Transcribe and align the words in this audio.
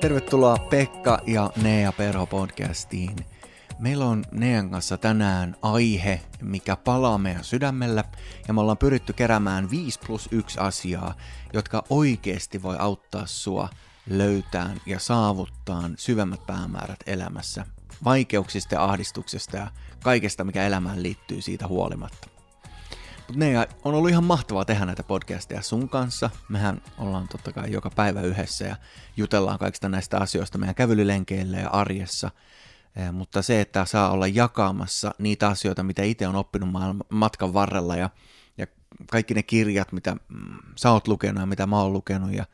Tervetuloa 0.00 0.56
Pekka 0.58 1.18
ja 1.26 1.50
Nea 1.62 1.92
Perho 1.92 2.26
podcastiin. 2.26 3.16
Meillä 3.78 4.04
on 4.04 4.24
Nean 4.32 4.70
kanssa 4.70 4.98
tänään 4.98 5.56
aihe, 5.62 6.20
mikä 6.42 6.76
palaa 6.76 7.18
meidän 7.18 7.44
sydämellä, 7.44 8.04
ja 8.48 8.54
me 8.54 8.60
ollaan 8.60 8.78
pyritty 8.78 9.12
keräämään 9.12 9.70
5 9.70 10.00
plus 10.06 10.28
1 10.32 10.58
asiaa, 10.60 11.14
jotka 11.52 11.84
oikeasti 11.90 12.62
voi 12.62 12.76
auttaa 12.78 13.26
sua 13.26 13.68
löytään 14.10 14.80
ja 14.86 14.98
saavuttaa 14.98 15.90
syvemmät 15.96 16.46
päämäärät 16.46 17.00
elämässä, 17.06 17.66
vaikeuksista 18.04 18.74
ja 18.74 18.84
ahdistuksesta 18.84 19.56
ja 19.56 19.70
kaikesta, 20.02 20.44
mikä 20.44 20.66
elämään 20.66 21.02
liittyy 21.02 21.42
siitä 21.42 21.66
huolimatta. 21.66 22.37
Mutta 23.28 23.44
ne 23.44 23.68
on 23.84 23.94
ollut 23.94 24.10
ihan 24.10 24.24
mahtavaa 24.24 24.64
tehdä 24.64 24.86
näitä 24.86 25.02
podcasteja 25.02 25.62
sun 25.62 25.88
kanssa. 25.88 26.30
Mehän 26.48 26.82
ollaan 26.98 27.28
totta 27.28 27.52
kai 27.52 27.72
joka 27.72 27.90
päivä 27.90 28.20
yhdessä 28.20 28.64
ja 28.64 28.76
jutellaan 29.16 29.58
kaikista 29.58 29.88
näistä 29.88 30.18
asioista 30.18 30.58
meidän 30.58 30.74
kävelylenkeillä 30.74 31.56
ja 31.58 31.68
arjessa. 31.68 32.30
Mutta 33.12 33.42
se, 33.42 33.60
että 33.60 33.84
saa 33.84 34.10
olla 34.10 34.26
jakamassa 34.26 35.14
niitä 35.18 35.48
asioita, 35.48 35.82
mitä 35.82 36.02
itse 36.02 36.28
on 36.28 36.36
oppinut 36.36 36.68
matkan 37.08 37.54
varrella 37.54 37.96
ja, 37.96 38.10
ja 38.58 38.66
kaikki 39.10 39.34
ne 39.34 39.42
kirjat, 39.42 39.92
mitä 39.92 40.16
mm, 40.28 40.56
sä 40.76 40.90
oot 40.90 41.08
lukenut 41.08 41.40
ja 41.42 41.46
mitä 41.46 41.66
mä 41.66 41.80
oon 41.80 41.92
lukenut 41.92 42.32
ja 42.32 42.44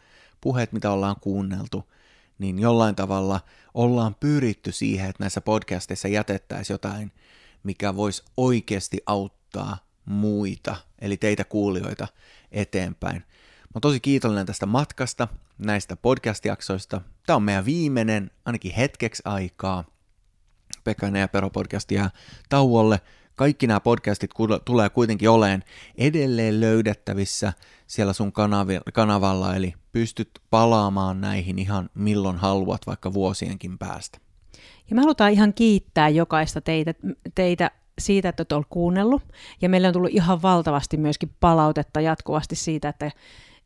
puheet, 0.40 0.72
mitä 0.72 0.90
ollaan 0.90 1.16
kuunneltu, 1.20 1.92
niin 2.38 2.58
jollain 2.58 2.94
tavalla 2.94 3.40
ollaan 3.74 4.14
pyritty 4.14 4.72
siihen, 4.72 5.10
että 5.10 5.22
näissä 5.22 5.40
podcasteissa 5.40 6.08
jätettäisiin 6.08 6.74
jotain, 6.74 7.12
mikä 7.62 7.96
voisi 7.96 8.22
oikeasti 8.36 9.00
auttaa 9.06 9.93
muita, 10.04 10.76
eli 11.00 11.16
teitä 11.16 11.44
kuulijoita 11.44 12.08
eteenpäin. 12.52 13.16
Mä 13.16 13.70
oon 13.74 13.80
tosi 13.80 14.00
kiitollinen 14.00 14.46
tästä 14.46 14.66
matkasta, 14.66 15.28
näistä 15.58 15.96
podcast-jaksoista. 15.96 17.00
Tämä 17.26 17.36
on 17.36 17.42
meidän 17.42 17.64
viimeinen, 17.64 18.30
ainakin 18.44 18.74
hetkeksi 18.74 19.22
aikaa. 19.24 19.84
Pekkainen 20.84 21.20
ja 21.20 21.28
Pero 21.28 21.50
podcast 21.50 21.90
jää 21.90 22.10
tauolle. 22.48 23.00
Kaikki 23.34 23.66
nämä 23.66 23.80
podcastit 23.80 24.30
tulee 24.64 24.88
kuitenkin 24.88 25.30
oleen 25.30 25.64
edelleen 25.98 26.60
löydettävissä 26.60 27.52
siellä 27.86 28.12
sun 28.12 28.32
kanavalla, 28.92 29.56
eli 29.56 29.74
pystyt 29.92 30.30
palaamaan 30.50 31.20
näihin 31.20 31.58
ihan 31.58 31.90
milloin 31.94 32.36
haluat, 32.36 32.86
vaikka 32.86 33.12
vuosienkin 33.12 33.78
päästä. 33.78 34.18
Ja 34.90 34.96
me 34.96 35.00
halutaan 35.00 35.32
ihan 35.32 35.54
kiittää 35.54 36.08
jokaista 36.08 36.60
teitä, 36.60 36.94
teitä 37.34 37.70
siitä, 37.98 38.28
että 38.28 38.56
olet 38.56 38.66
kuunnellut. 38.70 39.22
Ja 39.62 39.68
meille 39.68 39.88
on 39.88 39.92
tullut 39.92 40.10
ihan 40.12 40.42
valtavasti 40.42 40.96
myöskin 40.96 41.30
palautetta 41.40 42.00
jatkuvasti 42.00 42.56
siitä, 42.56 42.88
että, 42.88 43.06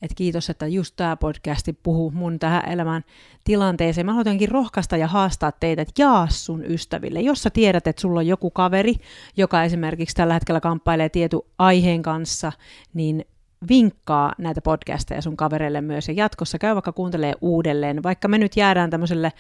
että 0.03 0.15
kiitos, 0.17 0.51
että 0.51 0.67
just 0.67 0.97
tämä 0.97 1.17
podcasti 1.17 1.73
puhuu 1.73 2.11
mun 2.11 2.39
tähän 2.39 2.69
elämän 2.69 3.05
tilanteeseen. 3.45 4.07
Mä 4.07 4.13
haluan 4.13 4.39
rohkaista 4.49 4.97
ja 4.97 5.07
haastaa 5.07 5.53
teitä, 5.53 5.83
että 5.83 6.03
jaa 6.03 6.27
sun 6.31 6.65
ystäville. 6.65 7.21
Jos 7.21 7.43
sä 7.43 7.51
tiedät, 7.51 7.87
että 7.87 8.03
sulla 8.03 8.21
on 8.21 8.27
joku 8.27 8.51
kaveri, 8.51 8.95
joka 9.37 9.65
esimerkiksi 9.65 10.17
tällä 10.17 10.35
hetkellä 10.35 10.61
kamppailee 10.61 11.09
tietyn 11.09 11.41
aiheen 11.59 12.03
kanssa, 12.03 12.53
niin 12.95 13.25
vinkkaa 13.69 14.33
näitä 14.39 14.61
podcasteja 14.61 15.23
sun 15.23 15.37
kavereille 15.37 15.81
myös 15.81 16.09
ja 16.09 16.15
jatkossa 16.15 16.59
käy 16.59 16.75
vaikka 16.75 16.93
kuuntelee 16.93 17.35
uudelleen, 17.41 18.03
vaikka 18.03 18.29
me 18.29 18.39
nyt 18.39 18.57
jäädään 18.57 18.91
tämmöiselle 18.91 19.33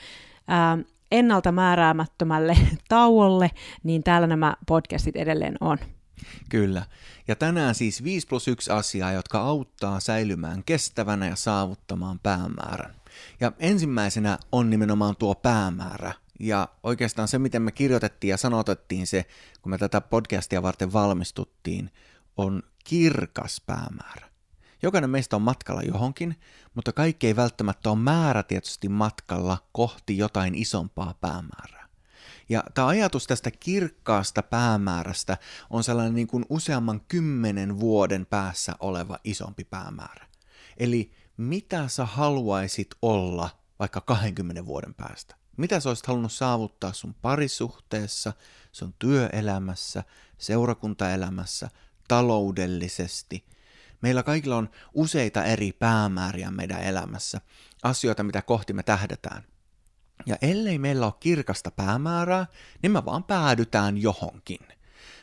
ää, 0.48 0.78
ennalta 1.12 1.52
määräämättömälle 1.52 2.56
tauolle, 2.88 3.50
niin 3.82 4.02
täällä 4.02 4.26
nämä 4.26 4.56
podcastit 4.66 5.16
edelleen 5.16 5.56
on. 5.60 5.78
Kyllä. 6.48 6.82
Ja 7.28 7.36
tänään 7.36 7.74
siis 7.74 8.04
5 8.04 8.26
plus 8.26 8.48
1 8.48 8.70
asiaa, 8.70 9.12
jotka 9.12 9.40
auttaa 9.40 10.00
säilymään 10.00 10.64
kestävänä 10.64 11.26
ja 11.26 11.36
saavuttamaan 11.36 12.18
päämäärän. 12.18 12.94
Ja 13.40 13.52
ensimmäisenä 13.58 14.38
on 14.52 14.70
nimenomaan 14.70 15.16
tuo 15.16 15.34
päämäärä. 15.34 16.12
Ja 16.40 16.68
oikeastaan 16.82 17.28
se, 17.28 17.38
miten 17.38 17.62
me 17.62 17.72
kirjoitettiin 17.72 18.30
ja 18.30 18.36
sanotettiin 18.36 19.06
se, 19.06 19.26
kun 19.62 19.70
me 19.70 19.78
tätä 19.78 20.00
podcastia 20.00 20.62
varten 20.62 20.92
valmistuttiin, 20.92 21.90
on 22.36 22.62
kirkas 22.84 23.62
päämäärä. 23.66 24.27
Jokainen 24.82 25.10
meistä 25.10 25.36
on 25.36 25.42
matkalla 25.42 25.82
johonkin, 25.82 26.40
mutta 26.74 26.92
kaikki 26.92 27.26
ei 27.26 27.36
välttämättä 27.36 27.90
ole 27.90 27.98
määrätietoisesti 27.98 28.88
matkalla 28.88 29.58
kohti 29.72 30.18
jotain 30.18 30.54
isompaa 30.54 31.14
päämäärää. 31.20 31.88
Ja 32.48 32.64
tämä 32.74 32.86
ajatus 32.86 33.26
tästä 33.26 33.50
kirkkaasta 33.50 34.42
päämäärästä 34.42 35.36
on 35.70 35.84
sellainen 35.84 36.14
niin 36.14 36.26
kuin 36.26 36.46
useamman 36.48 37.00
kymmenen 37.08 37.80
vuoden 37.80 38.26
päässä 38.26 38.72
oleva 38.80 39.18
isompi 39.24 39.64
päämäärä. 39.64 40.26
Eli 40.76 41.12
mitä 41.36 41.88
sä 41.88 42.06
haluaisit 42.06 42.88
olla 43.02 43.50
vaikka 43.78 44.00
20 44.00 44.66
vuoden 44.66 44.94
päästä? 44.94 45.34
Mitä 45.56 45.80
sä 45.80 45.88
olisit 45.88 46.06
halunnut 46.06 46.32
saavuttaa 46.32 46.92
sun 46.92 47.14
parisuhteessa, 47.14 48.32
sun 48.72 48.94
työelämässä, 48.98 50.04
seurakuntaelämässä, 50.38 51.70
taloudellisesti– 52.08 53.44
Meillä 54.02 54.22
kaikilla 54.22 54.56
on 54.56 54.68
useita 54.94 55.44
eri 55.44 55.72
päämääriä 55.72 56.50
meidän 56.50 56.82
elämässä, 56.82 57.40
asioita, 57.82 58.22
mitä 58.22 58.42
kohti 58.42 58.72
me 58.72 58.82
tähdetään. 58.82 59.42
Ja 60.26 60.36
ellei 60.42 60.78
meillä 60.78 61.06
ole 61.06 61.14
kirkasta 61.20 61.70
päämäärää, 61.70 62.46
niin 62.82 62.92
me 62.92 63.04
vaan 63.04 63.24
päädytään 63.24 63.98
johonkin. 63.98 64.60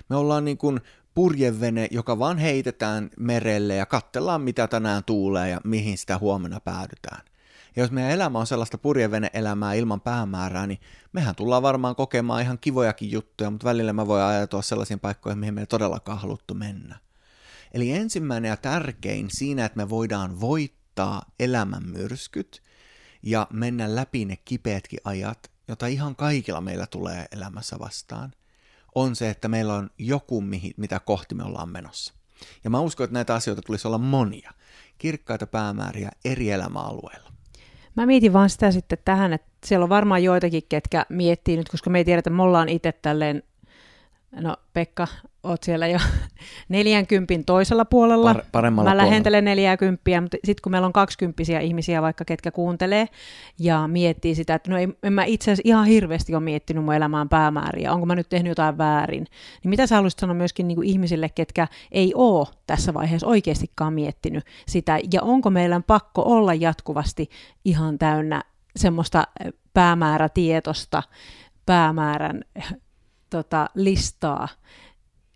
Me 0.10 0.16
ollaan 0.16 0.46
niin 0.46 0.58
kuin 0.58 0.82
purjevene, 1.16 1.88
joka 1.92 2.20
vaan 2.20 2.38
heitetään 2.38 3.10
merelle 3.20 3.76
ja 3.76 3.86
katsellaan, 3.86 4.42
mitä 4.42 4.68
tänään 4.68 5.04
tuulee 5.04 5.50
ja 5.50 5.62
mihin 5.64 5.98
sitä 5.98 6.18
huomenna 6.18 6.60
päädytään. 6.60 7.22
Ja 7.76 7.84
jos 7.84 7.92
meidän 7.92 8.12
elämä 8.12 8.40
on 8.40 8.48
sellaista 8.48 8.78
purjevene-elämää 8.78 9.74
ilman 9.74 10.02
päämäärää, 10.02 10.68
niin 10.68 10.80
mehän 11.14 11.36
tullaan 11.36 11.64
varmaan 11.64 11.96
kokemaan 11.96 12.42
ihan 12.42 12.60
kivojakin 12.60 13.12
juttuja, 13.12 13.50
mutta 13.50 13.68
välillä 13.68 13.94
mä 13.94 14.08
voi 14.08 14.24
ajatella 14.24 14.62
sellaisiin 14.62 15.00
paikkoihin, 15.00 15.40
mihin 15.40 15.54
me 15.54 15.62
ei 15.62 15.68
todellakaan 15.68 16.20
haluttu 16.20 16.54
mennä. 16.54 17.05
Eli 17.76 17.92
ensimmäinen 17.92 18.50
ja 18.50 18.58
tärkein 18.58 19.28
siinä, 19.30 19.66
että 19.66 19.78
me 19.78 19.90
voidaan 19.90 20.42
voittaa 20.42 21.22
elämän 21.40 21.84
myrskyt 21.86 22.64
ja 23.24 23.48
mennä 23.54 23.96
läpi 23.96 24.26
ne 24.26 24.38
kipeätkin 24.46 25.00
ajat, 25.04 25.52
jota 25.68 25.88
ihan 25.88 26.16
kaikilla 26.16 26.62
meillä 26.62 26.88
tulee 26.88 27.26
elämässä 27.32 27.80
vastaan, 27.80 28.32
on 28.96 29.16
se, 29.16 29.30
että 29.30 29.48
meillä 29.48 29.74
on 29.74 29.90
joku, 29.98 30.44
mitä 30.78 31.00
kohti 31.00 31.36
me 31.36 31.44
ollaan 31.44 31.70
menossa. 31.70 32.14
Ja 32.64 32.70
mä 32.70 32.80
uskon, 32.80 33.04
että 33.04 33.14
näitä 33.14 33.34
asioita 33.34 33.62
tulisi 33.62 33.88
olla 33.88 33.98
monia, 33.98 34.52
kirkkaita 34.98 35.48
päämääriä 35.48 36.12
eri 36.26 36.52
elämäalueilla. 36.52 37.32
Mä 37.96 38.06
mietin 38.06 38.34
vaan 38.34 38.50
sitä 38.50 38.72
sitten 38.72 38.98
tähän, 39.06 39.34
että 39.34 39.52
siellä 39.66 39.84
on 39.84 39.90
varmaan 39.90 40.24
joitakin, 40.24 40.64
ketkä 40.70 41.06
miettii 41.10 41.58
nyt, 41.58 41.70
koska 41.70 41.90
me 41.90 41.98
ei 41.98 42.06
tiedä, 42.06 42.20
että 42.20 42.30
me 42.30 42.44
ollaan 42.44 42.70
itse 42.70 42.92
tälleen 42.92 43.44
No 44.42 44.56
Pekka, 44.74 45.08
oot 45.44 45.64
siellä 45.64 45.88
jo 45.88 46.00
40 46.70 47.34
toisella 47.46 47.86
puolella. 47.86 48.34
Par- 48.34 48.46
paremmalla 48.52 48.90
Mä 48.90 48.98
lähentelen 48.98 49.46
40, 49.46 50.22
mutta 50.22 50.38
sitten 50.44 50.62
kun 50.64 50.72
meillä 50.72 50.86
on 50.86 50.94
20 50.94 51.44
ihmisiä 51.62 52.02
vaikka, 52.02 52.26
ketkä 52.26 52.52
kuuntelee 52.52 53.08
ja 53.60 53.88
miettii 53.88 54.36
sitä, 54.36 54.56
että 54.56 54.72
no 54.72 54.78
ei, 54.78 54.88
en 55.04 55.14
mä 55.14 55.24
itse 55.24 55.52
asiassa 55.52 55.70
ihan 55.70 55.86
hirveästi 55.86 56.36
ole 56.36 56.44
miettinyt 56.44 56.84
mun 56.84 56.94
elämään 56.94 57.30
päämääriä, 57.30 57.94
onko 57.94 58.06
mä 58.06 58.16
nyt 58.16 58.30
tehnyt 58.30 58.50
jotain 58.50 58.78
väärin, 58.78 59.28
niin 59.64 59.70
mitä 59.70 59.88
sä 59.88 59.96
haluaisit 59.96 60.20
sanoa 60.20 60.34
myöskin 60.34 60.68
niin 60.68 60.76
kuin 60.76 60.88
ihmisille, 60.88 61.30
ketkä 61.30 61.68
ei 61.92 62.12
ole 62.16 62.48
tässä 62.68 62.94
vaiheessa 62.94 63.28
oikeastikaan 63.28 63.94
miettinyt 63.94 64.44
sitä, 64.68 65.00
ja 65.14 65.22
onko 65.22 65.50
meillä 65.50 65.82
pakko 65.88 66.22
olla 66.26 66.54
jatkuvasti 66.54 67.30
ihan 67.66 67.98
täynnä 67.98 68.44
semmoista 68.76 69.24
päämäärätietosta, 69.74 71.04
päämäärän 71.66 72.44
tota, 73.30 73.70
listaa, 73.76 74.48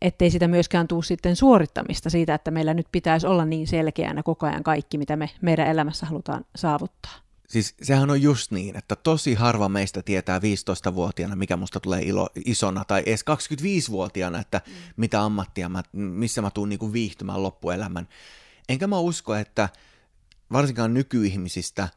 ettei 0.02 0.30
sitä 0.30 0.48
myöskään 0.48 0.88
tule 0.88 1.04
sitten 1.04 1.36
suorittamista 1.36 2.10
siitä, 2.10 2.34
että 2.36 2.52
meillä 2.52 2.74
nyt 2.74 2.88
pitäisi 2.92 3.28
olla 3.28 3.46
niin 3.46 3.68
selkeänä 3.68 4.24
koko 4.24 4.46
ajan 4.46 4.64
kaikki, 4.64 4.98
mitä 4.98 5.16
me 5.16 5.30
meidän 5.42 5.68
elämässä 5.68 6.06
halutaan 6.06 6.46
saavuttaa. 6.56 7.30
Siis 7.50 7.76
sehän 7.82 8.10
on 8.10 8.22
just 8.22 8.52
niin, 8.52 8.76
että 8.76 8.96
tosi 8.96 9.34
harva 9.34 9.70
meistä 9.70 10.02
tietää 10.02 10.40
15-vuotiaana, 10.40 11.36
mikä 11.36 11.58
musta 11.58 11.80
tulee 11.80 12.02
ilo, 12.02 12.30
isona, 12.46 12.86
tai 12.86 13.04
edes 13.06 13.26
25-vuotiaana, 13.30 14.40
että 14.40 14.62
mm. 14.68 14.74
mitä 14.98 15.24
ammattia 15.24 15.70
mä, 15.70 15.84
missä 15.92 16.42
mä 16.42 16.52
tuun 16.52 16.70
niinku 16.70 16.94
viihtymään 16.94 17.44
loppuelämän. 17.44 18.08
Enkä 18.70 18.88
mä 18.88 19.00
usko, 19.00 19.36
että 19.36 19.70
varsinkaan 20.52 20.94
nykyihmisistä 20.94 21.88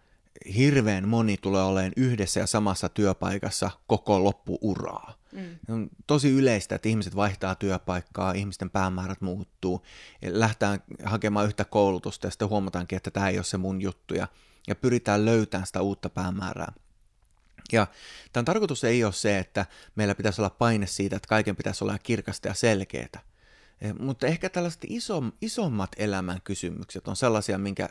hirveän 0.57 1.09
moni 1.09 1.37
tulee 1.37 1.63
olemaan 1.63 1.93
yhdessä 1.97 2.41
ja 2.41 2.47
samassa 2.47 2.89
työpaikassa 2.89 3.71
koko 3.87 4.25
loppuuraa. 4.25 5.15
Mm. 5.33 5.59
On 5.69 5.89
tosi 6.07 6.31
yleistä, 6.31 6.75
että 6.75 6.89
ihmiset 6.89 7.17
vaihtaa 7.17 7.55
työpaikkaa, 7.55 8.33
ihmisten 8.33 8.71
päämäärät 8.71 9.21
muuttuu, 9.21 9.83
lähtään 10.23 10.83
hakemaan 11.05 11.47
yhtä 11.47 11.65
koulutusta 11.65 12.27
ja 12.27 12.31
sitten 12.31 12.49
huomataankin, 12.49 12.97
että 12.97 13.11
tämä 13.11 13.29
ei 13.29 13.39
ole 13.39 13.45
se 13.45 13.57
mun 13.57 13.83
juttu 13.83 14.15
ja, 14.15 14.29
ja 14.69 14.75
pyritään 14.75 15.25
löytämään 15.25 15.67
sitä 15.67 15.83
uutta 15.83 16.09
päämäärää. 16.09 16.73
Ja 17.73 17.87
tämän 18.33 18.45
tarkoitus 18.45 18.85
ei 18.85 19.05
ole 19.05 19.13
se, 19.13 19.39
että 19.39 19.67
meillä 19.95 20.15
pitäisi 20.15 20.41
olla 20.41 20.51
paine 20.51 20.87
siitä, 20.87 21.17
että 21.17 21.29
kaiken 21.29 21.57
pitäisi 21.57 21.85
olla 21.85 21.99
kirkasta 21.99 22.49
ja 22.49 22.55
selkeää. 22.55 23.23
E, 23.81 23.93
mutta 23.93 24.27
ehkä 24.27 24.51
tällaiset 24.51 24.85
iso, 24.87 25.23
isommat 25.41 25.91
elämän 25.97 26.41
kysymykset 26.45 27.09
on 27.09 27.17
sellaisia, 27.17 27.59
minkä 27.59 27.89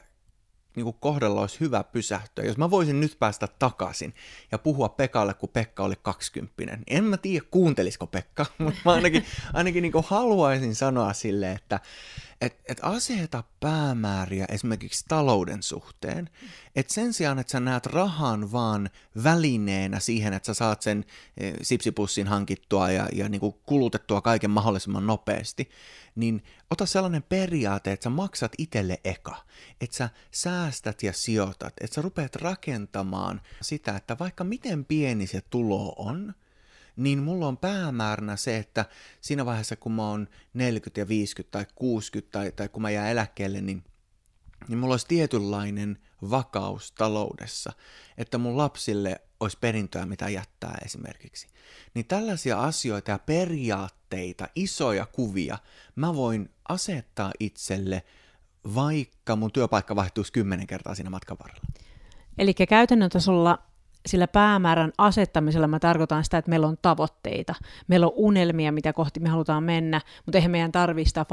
niin 0.76 0.84
kuin 0.84 0.96
kohdalla 1.00 1.42
olisi 1.42 1.60
hyvä 1.60 1.84
pysähtyä. 1.84 2.44
Jos 2.44 2.58
mä 2.58 2.72
voisin 2.72 3.00
nyt 3.00 3.16
päästä 3.20 3.48
takaisin 3.60 4.14
ja 4.52 4.58
puhua 4.58 4.90
Pekalle, 4.90 5.34
kun 5.34 5.50
Pekka 5.50 5.84
oli 5.84 5.96
20, 6.02 6.64
niin 6.66 6.84
en 6.88 7.04
mä 7.04 7.18
tiedä 7.18 7.46
kuuntelisiko 7.52 8.08
Pekka, 8.08 8.46
mutta 8.58 8.80
mä 8.86 8.92
ainakin, 8.92 9.26
ainakin 9.54 9.82
niin 9.82 9.92
kuin 9.92 10.06
haluaisin 10.08 10.76
sanoa 10.76 11.14
sille, 11.14 11.52
että 11.52 11.80
et, 12.42 12.62
et 12.68 12.80
aseta 12.82 13.44
päämääriä 13.60 14.46
esimerkiksi 14.50 15.06
talouden 15.08 15.64
suhteen, 15.64 16.30
että 16.76 16.94
sen 16.94 17.14
sijaan, 17.14 17.40
että 17.40 17.52
sä 17.52 17.60
näet 17.60 17.86
rahan 17.86 18.52
vaan 18.52 18.90
välineenä 19.24 20.00
siihen, 20.00 20.34
että 20.34 20.46
sä 20.46 20.54
saat 20.54 20.82
sen 20.82 21.06
e, 21.38 21.52
sipsipussin 21.62 22.28
hankittua 22.28 22.92
ja, 22.92 23.10
ja 23.14 23.30
niin 23.30 23.42
kuin 23.42 23.56
kulutettua 23.66 24.22
kaiken 24.22 24.52
mahdollisimman 24.52 25.08
nopeasti, 25.08 25.70
niin 26.16 26.44
ota 26.70 26.86
sellainen 26.86 27.24
periaate, 27.24 27.92
että 27.92 28.04
sä 28.04 28.10
maksat 28.10 28.52
itselle 28.58 29.00
eka, 29.04 29.38
että 29.82 29.98
sä 29.98 30.10
säästät 30.32 31.04
ja 31.04 31.14
sijoitat, 31.14 31.74
että 31.82 31.96
sä 31.96 32.02
rupeat 32.02 32.36
rakentamaan 32.36 33.42
sitä, 33.62 33.96
että 33.96 34.20
vaikka 34.20 34.44
miten 34.44 34.86
pieni 34.86 35.28
se 35.28 35.42
tulo 35.50 35.94
on, 35.98 36.34
niin 36.96 37.24
mulla 37.24 37.48
on 37.48 37.58
päämääränä 37.58 38.36
se, 38.36 38.58
että 38.58 38.86
siinä 39.22 39.46
vaiheessa 39.46 39.76
kun 39.76 39.92
mä 39.92 40.10
oon 40.10 40.28
40 40.54 41.02
ja 41.02 41.08
50 41.08 41.52
tai 41.52 41.66
60 41.76 42.32
tai, 42.32 42.52
tai 42.52 42.70
kun 42.70 42.82
mä 42.82 42.90
jään 42.90 43.10
eläkkeelle, 43.12 43.62
niin, 43.62 43.84
niin 44.68 44.80
mulla 44.80 44.94
olisi 44.94 45.08
tietynlainen 45.08 45.98
vakaus 46.30 46.92
taloudessa, 46.92 47.74
että 48.18 48.38
mun 48.38 48.58
lapsille 48.58 49.22
olisi 49.40 49.58
perintöä, 49.62 50.06
mitä 50.06 50.30
jättää 50.30 50.78
esimerkiksi. 50.86 51.48
Niin 51.94 52.06
tällaisia 52.08 52.62
asioita 52.62 53.12
ja 53.12 53.20
periaatteita, 53.20 54.48
isoja 54.56 55.06
kuvia, 55.06 55.58
mä 55.96 56.16
voin 56.16 56.50
asettaa 56.70 57.32
itselle, 57.40 58.04
vaikka 58.76 59.36
mun 59.36 59.52
työpaikka 59.52 59.96
vaihtuisi 59.96 60.34
kymmenen 60.34 60.68
kertaa 60.68 60.96
siinä 60.96 61.10
matkan 61.10 61.38
varrella. 61.40 61.64
Eli 62.38 62.54
käytännön 62.54 63.10
tasolla 63.10 63.71
sillä 64.06 64.28
päämäärän 64.28 64.92
asettamisella 64.98 65.68
mä 65.68 65.80
tarkoitan 65.80 66.24
sitä, 66.24 66.38
että 66.38 66.50
meillä 66.50 66.68
on 66.68 66.78
tavoitteita, 66.82 67.56
meillä 67.88 68.06
on 68.06 68.14
unelmia, 68.16 68.72
mitä 68.72 68.94
kohti 68.94 69.20
me 69.20 69.30
halutaan 69.30 69.64
mennä, 69.64 70.02
mutta 70.26 70.38
eihän 70.38 70.52
meidän 70.52 70.72
tarvitse 70.72 71.10
sitä 71.10 71.26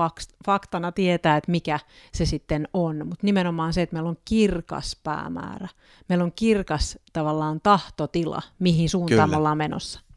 faktana 0.46 0.92
tietää, 0.92 1.36
että 1.36 1.50
mikä 1.50 1.78
se 2.12 2.26
sitten 2.26 2.68
on, 2.72 2.96
mutta 2.96 3.26
nimenomaan 3.26 3.72
se, 3.72 3.82
että 3.82 3.96
meillä 3.96 4.08
on 4.08 4.18
kirkas 4.24 4.96
päämäärä, 5.04 5.68
meillä 6.08 6.24
on 6.24 6.32
kirkas 6.32 6.98
tavallaan 7.12 7.60
tahtotila, 7.60 8.42
mihin 8.58 8.88
suuntaan 8.88 9.14
Kyllä. 9.14 9.26
me 9.26 9.36
ollaan 9.36 9.58
menossa. 9.58 10.07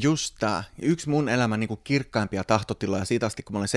Just 0.00 0.34
tämä. 0.38 0.64
Yksi 0.82 1.08
mun 1.08 1.28
elämän 1.28 1.60
niin 1.60 1.78
kirkkaimpia 1.84 2.44
tahtotiloja 2.44 3.04
siitä 3.04 3.26
asti, 3.26 3.42
kun 3.42 3.52
mä 3.52 3.58
olin 3.58 3.68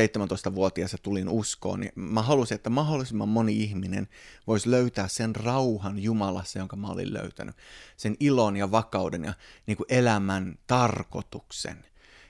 17-vuotias 0.47 0.91
ja 0.91 0.97
tulin 0.97 1.29
uskoon, 1.29 1.79
niin 1.79 1.91
mä 1.95 2.21
halusin, 2.21 2.55
että 2.55 2.69
mahdollisimman 2.69 3.29
moni 3.29 3.63
ihminen 3.63 4.07
voisi 4.47 4.71
löytää 4.71 5.07
sen 5.07 5.35
rauhan 5.35 5.99
Jumalassa, 5.99 6.59
jonka 6.59 6.75
mä 6.75 6.87
olin 6.87 7.13
löytänyt. 7.13 7.55
Sen 7.97 8.15
ilon 8.19 8.57
ja 8.57 8.71
vakauden 8.71 9.23
ja 9.23 9.33
niin 9.67 9.77
elämän 9.89 10.57
tarkoituksen. 10.67 11.85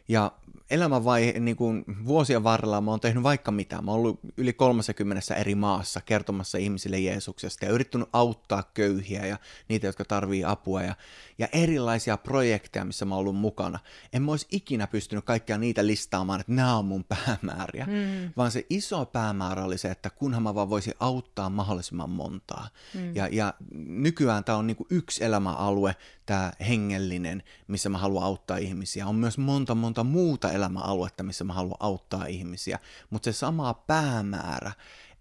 Ja 0.07 0.31
elämänvaihe, 0.69 1.39
niin 1.39 1.55
kuin 1.55 1.83
vuosien 2.05 2.43
varrella 2.43 2.81
mä 2.81 2.91
oon 2.91 2.99
tehnyt 2.99 3.23
vaikka 3.23 3.51
mitä. 3.51 3.81
Mä 3.81 3.91
oon 3.91 3.99
ollut 3.99 4.19
yli 4.37 4.53
30 4.53 5.35
eri 5.35 5.55
maassa 5.55 6.01
kertomassa 6.01 6.57
ihmisille 6.57 6.99
Jeesuksesta 6.99 7.65
ja 7.65 7.71
yrittänyt 7.71 8.09
auttaa 8.13 8.63
köyhiä 8.73 9.25
ja 9.25 9.37
niitä, 9.67 9.87
jotka 9.87 10.05
tarvii 10.05 10.43
apua 10.43 10.83
ja, 10.83 10.95
ja 11.37 11.47
erilaisia 11.51 12.17
projekteja, 12.17 12.85
missä 12.85 13.05
mä 13.05 13.15
oon 13.15 13.19
ollut 13.19 13.35
mukana. 13.35 13.79
En 14.13 14.21
mä 14.21 14.31
olisi 14.31 14.47
ikinä 14.51 14.87
pystynyt 14.87 15.25
kaikkia 15.25 15.57
niitä 15.57 15.87
listaamaan, 15.87 16.39
että 16.39 16.51
nämä 16.51 16.77
on 16.77 16.85
mun 16.85 17.05
päämääriä, 17.25 17.85
mm. 17.85 18.31
vaan 18.37 18.51
se 18.51 18.65
iso 18.69 19.05
päämäärä 19.05 19.63
oli 19.63 19.77
se, 19.77 19.91
että 19.91 20.09
kunhan 20.09 20.43
mä 20.43 20.55
vaan 20.55 20.69
voisin 20.69 20.93
auttaa 20.99 21.49
mahdollisimman 21.49 22.09
montaa. 22.09 22.67
Mm. 22.93 23.15
Ja, 23.15 23.27
ja 23.31 23.53
nykyään 23.87 24.43
tämä 24.43 24.57
on 24.57 24.67
niin 24.67 24.77
kuin 24.77 24.87
yksi 24.89 25.23
elämäalue, 25.23 25.95
tämä 26.27 26.51
hengellinen, 26.67 27.43
missä 27.67 27.89
mä 27.89 27.97
haluan 27.97 28.23
auttaa 28.23 28.57
ihmisiä. 28.57 29.07
On 29.07 29.15
myös 29.15 29.37
monta 29.37 29.75
monta 29.75 30.03
muuta 30.03 30.51
elämäaluetta, 30.51 31.23
missä 31.23 31.43
mä 31.43 31.53
haluan 31.53 31.77
auttaa 31.79 32.25
ihmisiä, 32.25 32.79
mutta 33.09 33.25
se 33.25 33.37
sama 33.37 33.73
päämäärä, 33.73 34.71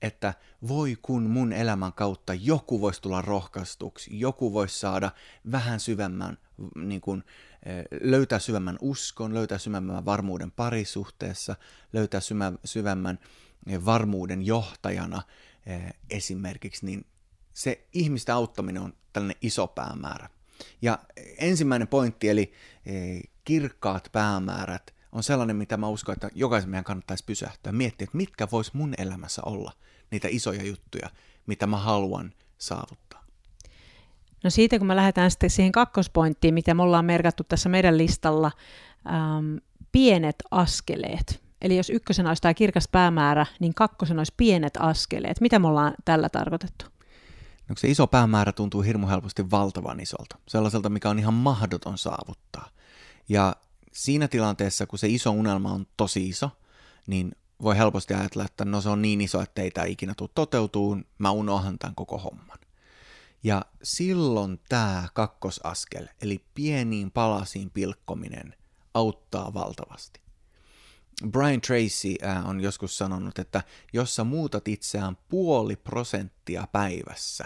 että 0.03 0.35
voi 0.69 0.97
kun 1.03 1.23
mun 1.23 1.53
elämän 1.53 1.93
kautta 1.93 2.35
joku 2.35 2.81
voisi 2.81 3.03
tulla 3.03 3.23
rohkaistuksi, 3.23 4.21
joku 4.21 4.53
voisi 4.53 4.79
saada 4.79 5.11
vähän 5.53 5.81
syvemmän, 5.81 6.39
niin 6.77 7.01
kuin, 7.01 7.25
eh, 7.67 7.85
löytää 8.01 8.39
syvemmän 8.39 8.79
uskon, 8.81 9.35
löytää 9.35 9.59
syvemmän 9.59 10.05
varmuuden 10.05 10.51
parisuhteessa, 10.51 11.57
löytää 11.93 12.21
syvemmän 12.65 13.19
eh, 13.67 13.85
varmuuden 13.85 14.47
johtajana 14.47 15.23
eh, 15.67 15.95
esimerkiksi, 16.11 16.87
niin 16.87 17.07
se 17.55 17.89
ihmistä 17.93 18.35
auttaminen 18.35 18.83
on 18.83 18.93
tällainen 19.13 19.37
iso 19.43 19.67
päämäärä. 19.67 20.36
Ja 20.83 20.99
ensimmäinen 21.39 21.89
pointti, 21.89 22.29
eli 22.29 22.53
kirkkaat 23.45 24.09
päämäärät, 24.13 24.95
on 25.13 25.23
sellainen, 25.23 25.57
mitä 25.57 25.77
mä 25.77 25.89
uskon, 25.89 26.13
että 26.13 26.29
jokaisen 26.35 26.71
meidän 26.71 26.85
kannattaisi 26.85 27.25
pysähtyä, 27.25 27.73
miettiä, 27.73 28.05
että 28.05 28.17
mitkä 28.17 28.49
vois 28.53 28.75
mun 28.75 28.95
elämässä 28.99 29.43
olla 29.47 29.73
niitä 30.11 30.29
isoja 30.31 30.63
juttuja, 30.63 31.11
mitä 31.47 31.67
mä 31.67 31.77
haluan 31.77 32.33
saavuttaa. 32.59 33.25
No 34.45 34.51
siitä, 34.51 34.79
kun 34.79 34.87
me 34.87 34.97
lähdetään 34.97 35.31
sitten 35.31 35.51
siihen 35.51 35.73
kakkospointtiin, 35.73 36.55
mitä 36.55 36.75
me 36.75 36.83
ollaan 36.83 37.05
merkattu 37.05 37.45
tässä 37.45 37.69
meidän 37.69 37.99
listalla, 37.99 38.51
ähm, 39.07 39.57
pienet 39.93 40.37
askeleet. 40.51 41.43
Eli 41.63 41.77
jos 41.77 41.91
ykkösen 41.91 42.27
olisi 42.27 42.43
tämä 42.43 42.55
kirkas 42.55 42.89
päämäärä, 42.89 43.47
niin 43.61 43.75
kakkosen 43.75 44.19
olisi 44.19 44.35
pienet 44.37 44.75
askeleet. 44.79 45.41
Mitä 45.41 45.59
me 45.59 45.69
ollaan 45.69 45.95
tällä 46.05 46.29
tarkoitettu? 46.29 46.96
No, 47.69 47.75
se 47.79 47.89
iso 47.89 48.07
päämäärä 48.07 48.53
tuntuu 48.53 48.83
hirmu 48.83 49.09
helposti 49.09 49.51
valtavan 49.51 50.01
isolta, 50.01 50.39
sellaiselta, 50.49 50.89
mikä 50.89 51.11
on 51.11 51.19
ihan 51.19 51.35
mahdoton 51.35 51.99
saavuttaa. 51.99 52.69
Ja 53.29 53.57
siinä 53.93 54.29
tilanteessa, 54.29 54.87
kun 54.87 54.99
se 54.99 55.09
iso 55.09 55.31
unelma 55.31 55.73
on 55.73 55.87
tosi 55.97 56.29
iso, 56.29 56.51
niin 57.07 57.33
voi 57.63 57.77
helposti 57.77 58.15
ajatella, 58.15 58.45
että 58.45 58.65
no 58.65 58.81
se 58.81 58.89
on 58.89 59.03
niin 59.03 59.21
iso, 59.21 59.41
että 59.41 59.63
ei 59.63 59.71
tämä 59.71 59.87
ikinä 59.87 60.15
tule 60.17 60.31
toteutuun, 60.35 61.05
mä 61.19 61.31
unohan 61.31 61.79
tämän 61.79 61.95
koko 61.95 62.19
homman. 62.19 62.59
Ja 63.43 63.63
silloin 63.83 64.61
tämä 64.69 65.09
kakkosaskel, 65.15 66.09
eli 66.23 66.45
pieniin 66.55 67.11
palasiin 67.11 67.71
pilkkominen, 67.71 68.55
auttaa 68.95 69.55
valtavasti. 69.55 70.26
Brian 71.31 71.61
Tracy 71.61 72.15
äh, 72.25 72.49
on 72.49 72.61
joskus 72.61 72.99
sanonut, 72.99 73.39
että 73.39 73.63
jos 73.93 74.15
sä 74.15 74.25
muutat 74.25 74.69
itseään 74.69 75.17
puoli 75.29 75.77
prosenttia 75.77 76.67
päivässä, 76.73 77.45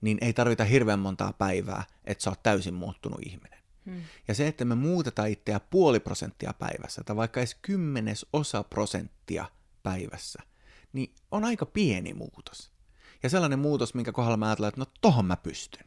niin 0.00 0.18
ei 0.20 0.32
tarvita 0.32 0.64
hirveän 0.64 0.98
montaa 0.98 1.32
päivää, 1.32 1.84
että 2.04 2.24
sä 2.24 2.30
oot 2.30 2.42
täysin 2.42 2.74
muuttunut 2.74 3.20
ihminen. 3.26 3.58
Hmm. 3.86 4.02
Ja 4.28 4.34
se, 4.34 4.46
että 4.46 4.64
me 4.64 4.74
muutetaan 4.74 5.28
itseä 5.28 5.60
puoli 5.60 6.00
prosenttia 6.00 6.54
päivässä 6.58 7.04
tai 7.04 7.16
vaikka 7.16 7.40
edes 7.40 7.56
kymmenes 7.62 8.26
osa 8.32 8.62
prosenttia 8.62 9.46
päivässä, 9.82 10.42
niin 10.92 11.14
on 11.30 11.44
aika 11.44 11.66
pieni 11.66 12.14
muutos. 12.14 12.70
Ja 13.22 13.30
sellainen 13.30 13.58
muutos, 13.58 13.94
minkä 13.94 14.12
kohdalla 14.12 14.36
mä 14.36 14.46
ajattelen, 14.46 14.68
että 14.68 14.80
no 14.80 14.86
tohon 15.00 15.24
mä 15.24 15.36
pystyn. 15.36 15.86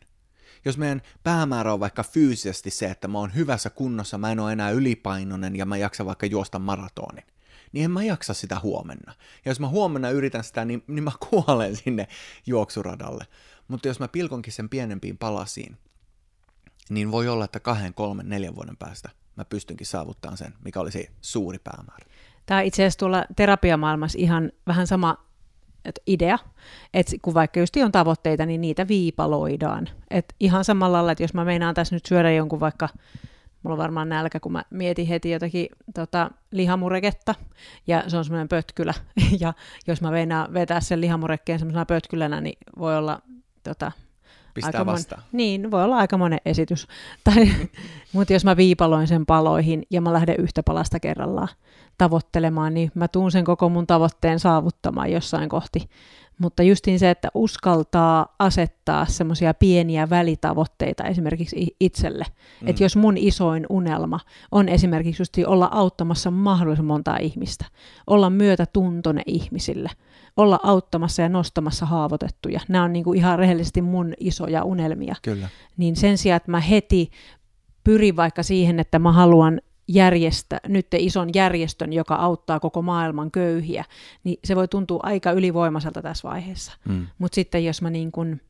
Jos 0.66 0.78
meidän 0.78 1.02
päämäärä 1.24 1.74
on 1.74 1.80
vaikka 1.80 2.04
fyysisesti 2.04 2.70
se, 2.70 2.86
että 2.86 3.08
mä 3.08 3.18
oon 3.18 3.36
hyvässä 3.36 3.70
kunnossa, 3.70 4.18
mä 4.18 4.32
en 4.32 4.40
ole 4.40 4.54
enää 4.54 4.72
ylipainoinen 4.72 5.56
ja 5.56 5.66
mä 5.66 5.78
jaksan 5.78 6.06
vaikka 6.06 6.26
juosta 6.26 6.60
maratonin, 6.60 7.24
niin 7.72 7.86
en 7.86 7.92
mä 7.92 8.04
jaksa 8.04 8.34
sitä 8.34 8.60
huomenna. 8.60 9.14
Ja 9.46 9.52
jos 9.52 9.60
mä 9.60 9.68
huomenna 9.68 10.10
yritän 10.10 10.44
sitä, 10.44 10.66
niin, 10.66 10.84
niin 10.88 11.04
mä 11.04 11.12
kuolen 11.30 11.76
sinne 11.76 12.08
juoksuradalle. 12.46 13.26
Mutta 13.68 13.88
jos 13.88 14.00
mä 14.00 14.08
pilkonkin 14.08 14.54
sen 14.54 14.70
pienempiin 14.70 15.18
palasiin, 15.18 15.78
niin 16.90 17.12
voi 17.12 17.28
olla, 17.28 17.46
että 17.46 17.60
kahden, 17.60 17.94
kolmen, 17.94 18.30
neljän 18.30 18.56
vuoden 18.56 18.78
päästä 18.78 19.10
mä 19.40 19.46
pystynkin 19.46 19.88
saavuttamaan 19.88 20.38
sen, 20.38 20.54
mikä 20.64 20.80
oli 20.80 20.92
se 20.92 21.12
suuri 21.22 21.60
päämäärä. 21.64 22.06
Tämä 22.46 22.62
itse 22.62 22.84
asiassa 22.84 23.00
tuolla 23.00 23.26
terapiamaailmassa 23.36 24.20
ihan 24.20 24.52
vähän 24.68 24.88
sama 24.88 25.29
idea, 26.08 26.40
että 26.94 27.16
kun 27.22 27.34
vaikka 27.34 27.60
just 27.60 27.78
on 27.86 27.92
tavoitteita, 27.92 28.46
niin 28.46 28.62
niitä 28.62 28.88
viipaloidaan. 28.88 29.90
Et 30.10 30.36
ihan 30.40 30.66
samalla 30.66 30.98
lailla, 30.98 31.12
että 31.12 31.24
jos 31.24 31.34
mä 31.34 31.46
meinaan 31.46 31.76
tässä 31.76 31.96
nyt 31.96 32.06
syödä 32.06 32.32
jonkun 32.32 32.60
vaikka, 32.60 32.90
mulla 33.64 33.74
on 33.74 33.78
varmaan 33.78 34.10
nälkä, 34.10 34.40
kun 34.40 34.52
mä 34.52 34.64
mietin 34.70 35.08
heti 35.08 35.32
jotakin 35.32 35.68
tota, 35.96 36.32
lihamureketta, 36.52 37.36
ja 37.88 38.04
se 38.08 38.18
on 38.18 38.26
semmoinen 38.26 38.48
pötkylä, 38.48 38.94
ja 39.42 39.54
jos 39.88 40.02
mä 40.02 40.12
meinaan 40.12 40.54
vetää 40.54 40.82
sen 40.82 41.02
lihamurekkeen 41.02 41.60
semmoisena 41.60 41.86
pötkylänä, 41.86 42.42
niin 42.42 42.58
voi 42.78 42.98
olla 42.98 43.22
tota, 43.64 43.92
Pistää 44.54 44.80
aika 44.80 44.86
vastaan. 44.86 45.22
Mon, 45.22 45.30
niin, 45.32 45.72
voi 45.72 45.84
olla 45.84 45.98
aika 45.98 46.18
monen 46.18 46.40
esitys. 46.46 46.88
Tai, 47.24 47.52
mutta 48.14 48.34
jos 48.34 48.46
mä 48.46 48.58
viipaloin 48.58 49.08
sen 49.08 49.26
paloihin 49.26 49.84
ja 49.90 50.02
mä 50.02 50.14
lähden 50.14 50.36
yhtä 50.40 50.64
palasta 50.64 51.00
kerrallaan 51.00 51.48
tavoittelemaan, 51.98 52.74
niin 52.74 52.92
mä 52.96 53.08
tuun 53.08 53.32
sen 53.32 53.44
koko 53.46 53.70
mun 53.70 53.88
tavoitteen 53.88 54.40
saavuttamaan 54.40 55.12
jossain 55.12 55.50
kohti. 55.50 55.90
Mutta 56.40 56.64
justiin 56.64 57.00
se, 57.00 57.10
että 57.10 57.30
uskaltaa 57.34 58.36
asettaa 58.40 59.06
semmoisia 59.06 59.54
pieniä 59.54 60.10
välitavoitteita 60.10 61.04
esimerkiksi 61.04 61.76
itselle. 61.80 62.26
Mm. 62.62 62.68
Että 62.68 62.84
jos 62.84 62.96
mun 62.96 63.18
isoin 63.18 63.66
unelma 63.70 64.20
on 64.52 64.70
esimerkiksi 64.70 65.22
just 65.22 65.34
olla 65.48 65.70
auttamassa 65.72 66.32
mahdollisimman 66.32 66.96
montaa 66.96 67.18
ihmistä, 67.18 67.66
olla 68.08 68.30
myötätuntone 68.30 69.22
ihmisille, 69.26 69.90
olla 70.38 70.60
auttamassa 70.64 71.22
ja 71.22 71.30
nostamassa 71.30 71.86
haavoitettuja. 71.86 72.60
Nämä 72.68 72.84
on 72.84 72.94
niinku 72.94 73.14
ihan 73.14 73.40
rehellisesti 73.40 73.82
mun 73.82 74.14
isoja 74.20 74.64
unelmia. 74.64 75.16
Kyllä. 75.22 75.50
Niin 75.78 75.96
sen 75.96 76.18
sijaan, 76.18 76.38
että 76.38 76.52
mä 76.52 76.60
heti 76.60 77.10
pyrin 77.84 78.16
vaikka 78.16 78.44
siihen, 78.44 78.80
että 78.80 79.00
mä 79.00 79.12
haluan 79.12 79.62
järjestä, 79.90 80.60
nyt 80.68 80.88
ison 80.98 81.30
järjestön, 81.36 81.94
joka 81.94 82.16
auttaa 82.16 82.60
koko 82.60 82.82
maailman 82.82 83.32
köyhiä, 83.32 83.86
niin 84.24 84.40
se 84.44 84.56
voi 84.56 84.68
tuntua 84.68 85.00
aika 85.04 85.32
ylivoimaiselta 85.32 86.02
tässä 86.02 86.30
vaiheessa. 86.30 86.72
Mm. 86.86 87.08
Mutta 87.18 87.36
sitten 87.36 87.66
jos 87.66 87.82
mä 87.82 87.90
niin 87.90 88.12
kun 88.12 88.42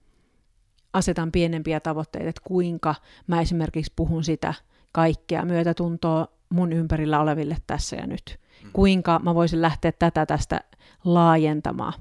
asetan 0.94 1.32
pienempiä 1.32 1.80
tavoitteita, 1.80 2.30
että 2.30 2.42
kuinka 2.46 2.96
mä 3.28 3.42
esimerkiksi 3.42 3.94
puhun 3.96 4.24
sitä 4.24 4.54
kaikkea 4.92 5.46
myötätuntoa 5.46 6.28
mun 6.50 6.74
ympärillä 6.74 7.20
oleville 7.20 7.58
tässä 7.68 7.96
ja 7.96 8.08
nyt, 8.08 8.40
mm. 8.64 8.70
kuinka 8.74 9.20
mä 9.24 9.36
voisin 9.36 9.62
lähteä 9.62 9.92
tätä 9.92 10.26
tästä 10.26 10.62
laajentamaan, 11.06 11.94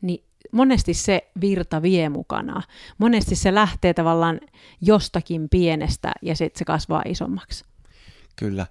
niin 0.00 0.24
monesti 0.52 0.94
se 0.94 1.30
virta 1.40 1.82
vie 1.82 2.08
mukana. 2.08 2.62
Monesti 2.98 3.34
se 3.34 3.54
lähtee 3.54 3.94
tavallaan 3.94 4.40
jostakin 4.80 5.48
pienestä 5.48 6.12
ja 6.22 6.36
sitten 6.36 6.58
se 6.58 6.64
kasvaa 6.64 7.02
isommaksi. 7.06 7.64
Kyllä. 8.38 8.66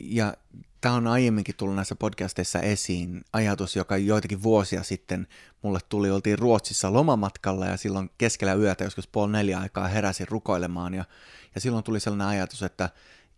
Ja 0.00 0.34
tämä 0.80 0.94
on 0.94 1.06
aiemminkin 1.06 1.56
tullut 1.56 1.76
näissä 1.76 1.94
podcasteissa 1.94 2.60
esiin 2.60 3.24
ajatus, 3.32 3.76
joka 3.76 3.96
joitakin 3.96 4.42
vuosia 4.42 4.82
sitten 4.82 5.26
mulle 5.62 5.78
tuli. 5.88 6.10
Oltiin 6.10 6.38
Ruotsissa 6.38 6.92
lomamatkalla 6.92 7.66
ja 7.66 7.76
silloin 7.76 8.10
keskellä 8.18 8.54
yötä, 8.54 8.84
joskus 8.84 9.06
puoli 9.06 9.32
neljä 9.32 9.58
aikaa 9.58 9.88
heräsin 9.88 10.28
rukoilemaan. 10.28 10.94
Ja, 10.94 11.04
ja 11.54 11.60
silloin 11.60 11.84
tuli 11.84 12.00
sellainen 12.00 12.26
ajatus, 12.26 12.62
että 12.62 12.90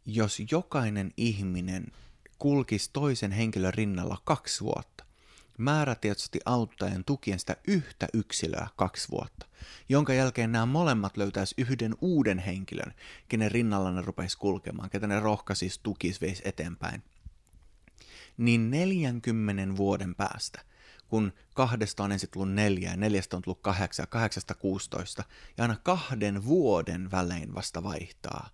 jos 0.06 0.42
jokainen 0.50 1.10
ihminen 1.16 1.86
kulkisi 2.38 2.90
toisen 2.92 3.32
henkilön 3.32 3.74
rinnalla 3.74 4.18
kaksi 4.24 4.64
vuotta, 4.64 5.03
määrätietoisesti 5.58 6.40
auttaen 6.44 7.04
tukien 7.04 7.38
sitä 7.38 7.56
yhtä 7.68 8.06
yksilöä 8.12 8.68
kaksi 8.76 9.08
vuotta, 9.10 9.46
jonka 9.88 10.14
jälkeen 10.14 10.52
nämä 10.52 10.66
molemmat 10.66 11.16
löytäisi 11.16 11.54
yhden 11.58 11.94
uuden 12.00 12.38
henkilön, 12.38 12.94
kenen 13.28 13.50
rinnalla 13.50 13.90
ne 13.92 14.02
rupeisi 14.02 14.38
kulkemaan, 14.38 14.90
ketä 14.90 15.06
ne 15.06 15.20
rohkaisis, 15.20 15.78
tukis, 15.78 16.20
veisi 16.20 16.42
eteenpäin. 16.44 17.02
Niin 18.36 18.70
40 18.70 19.76
vuoden 19.76 20.14
päästä, 20.14 20.60
kun 21.08 21.32
kahdesta 21.54 22.04
on 22.04 22.12
ensin 22.12 22.30
tullut 22.30 22.52
neljä 22.52 22.90
ja 22.90 22.96
neljästä 22.96 23.36
on 23.36 23.42
tullut 23.42 23.62
kahdeksan 23.62 24.02
ja 24.02 24.06
kahdeksasta 24.06 24.54
kuustoista, 24.54 25.24
ja 25.58 25.64
aina 25.64 25.76
kahden 25.82 26.44
vuoden 26.44 27.10
välein 27.10 27.54
vasta 27.54 27.82
vaihtaa, 27.82 28.48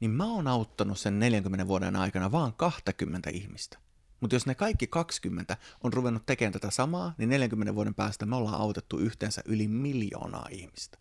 niin 0.00 0.10
mä 0.10 0.24
oon 0.24 0.48
auttanut 0.48 0.98
sen 0.98 1.18
40 1.18 1.68
vuoden 1.68 1.96
aikana 1.96 2.32
vaan 2.32 2.54
20 2.54 3.30
ihmistä. 3.30 3.78
Mutta 4.20 4.36
jos 4.36 4.46
ne 4.46 4.54
kaikki 4.54 4.86
20 4.86 5.56
on 5.82 5.92
ruvennut 5.92 6.26
tekemään 6.26 6.52
tätä 6.52 6.70
samaa, 6.70 7.14
niin 7.18 7.28
40 7.28 7.74
vuoden 7.74 7.94
päästä 7.94 8.26
me 8.26 8.36
ollaan 8.36 8.60
autettu 8.60 8.98
yhteensä 8.98 9.42
yli 9.44 9.68
miljoonaa 9.68 10.46
ihmistä. 10.50 10.98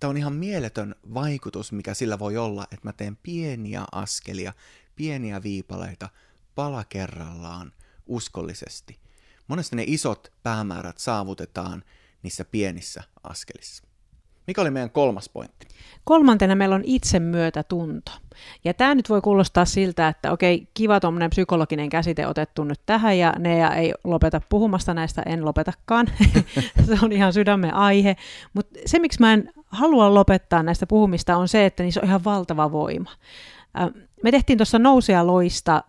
Tämä 0.00 0.08
on 0.10 0.16
ihan 0.16 0.32
mieletön 0.32 0.94
vaikutus, 1.14 1.72
mikä 1.72 1.94
sillä 1.94 2.18
voi 2.18 2.36
olla, 2.36 2.66
että 2.70 2.88
mä 2.88 2.92
teen 2.92 3.16
pieniä 3.16 3.84
askelia, 3.92 4.52
pieniä 4.96 5.42
viipaleita, 5.42 6.08
pala 6.54 6.84
kerrallaan, 6.84 7.72
uskollisesti. 8.06 9.00
Monesti 9.48 9.76
ne 9.76 9.84
isot 9.86 10.32
päämäärät 10.42 10.98
saavutetaan 10.98 11.84
niissä 12.22 12.44
pienissä 12.44 13.02
askelissa. 13.22 13.84
Mikä 14.46 14.60
oli 14.60 14.70
meidän 14.70 14.90
kolmas 14.90 15.28
pointti? 15.28 15.66
Kolmantena 16.04 16.54
meillä 16.54 16.74
on 16.74 16.82
itsemyötätunto. 16.84 18.12
Ja 18.64 18.74
tämä 18.74 18.94
nyt 18.94 19.08
voi 19.08 19.20
kuulostaa 19.20 19.64
siltä, 19.64 20.08
että 20.08 20.32
okei, 20.32 20.68
kiva 20.74 21.00
tuommoinen 21.00 21.30
psykologinen 21.30 21.88
käsite 21.88 22.26
otettu 22.26 22.64
nyt 22.64 22.80
tähän 22.86 23.18
ja 23.18 23.34
ne 23.38 23.58
ja 23.58 23.74
ei 23.74 23.94
lopeta 24.04 24.40
puhumasta 24.48 24.94
näistä, 24.94 25.22
en 25.26 25.44
lopetakaan. 25.44 26.06
se 26.86 26.98
on 27.02 27.12
ihan 27.12 27.32
sydämen 27.32 27.74
aihe. 27.74 28.16
Mutta 28.54 28.78
se, 28.86 28.98
miksi 28.98 29.20
mä 29.20 29.32
en 29.32 29.52
halua 29.68 30.14
lopettaa 30.14 30.62
näistä 30.62 30.86
puhumista, 30.86 31.36
on 31.36 31.48
se, 31.48 31.66
että 31.66 31.82
niissä 31.82 32.00
on 32.00 32.08
ihan 32.08 32.24
valtava 32.24 32.72
voima. 32.72 33.10
Me 34.26 34.30
tehtiin 34.30 34.58
tuossa 34.58 34.78
Nousea 34.78 35.26
Loista 35.26 35.82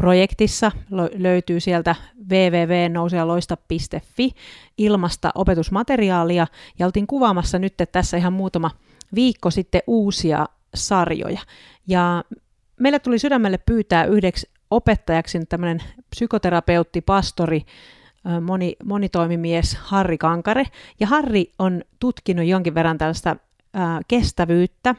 projektissa, 0.00 0.72
löytyy 1.14 1.60
sieltä 1.60 1.94
www.nousealoista.fi 2.30 4.30
ilmasta 4.78 5.30
opetusmateriaalia, 5.34 6.46
ja 6.78 6.86
oltiin 6.86 7.06
kuvaamassa 7.06 7.58
nyt 7.58 7.74
tässä 7.92 8.16
ihan 8.16 8.32
muutama 8.32 8.70
viikko 9.14 9.50
sitten 9.50 9.82
uusia 9.86 10.46
sarjoja. 10.74 11.40
Ja 11.86 12.24
meille 12.80 12.98
tuli 12.98 13.18
sydämelle 13.18 13.58
pyytää 13.58 14.04
yhdeksi 14.04 14.50
opettajaksi 14.70 15.40
tämmöinen 15.48 15.82
psykoterapeutti, 16.10 17.00
pastori, 17.00 17.62
moni, 18.40 18.76
monitoimimies 18.84 19.78
Harri 19.80 20.18
Kankare. 20.18 20.64
Ja 21.00 21.06
Harri 21.06 21.52
on 21.58 21.82
tutkinut 22.00 22.46
jonkin 22.46 22.74
verran 22.74 22.98
tällaista 22.98 23.36
kestävyyttä, 24.08 24.94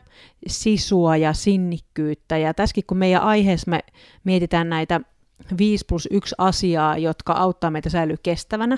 sisua 0.48 1.18
ja 1.18 1.34
sinnikkyyttä. 1.34 2.38
Ja 2.38 2.54
tässäkin 2.54 2.84
kun 2.88 2.98
meidän 2.98 3.22
aiheessa 3.22 3.72
me 3.72 3.80
mietitään 4.24 4.70
näitä 4.70 5.02
5 5.58 5.86
plus 5.86 6.08
1 6.12 6.36
asiaa, 6.38 6.98
jotka 6.98 7.34
auttaa 7.34 7.72
meitä 7.72 7.90
säilyä 7.90 8.18
kestävänä 8.24 8.78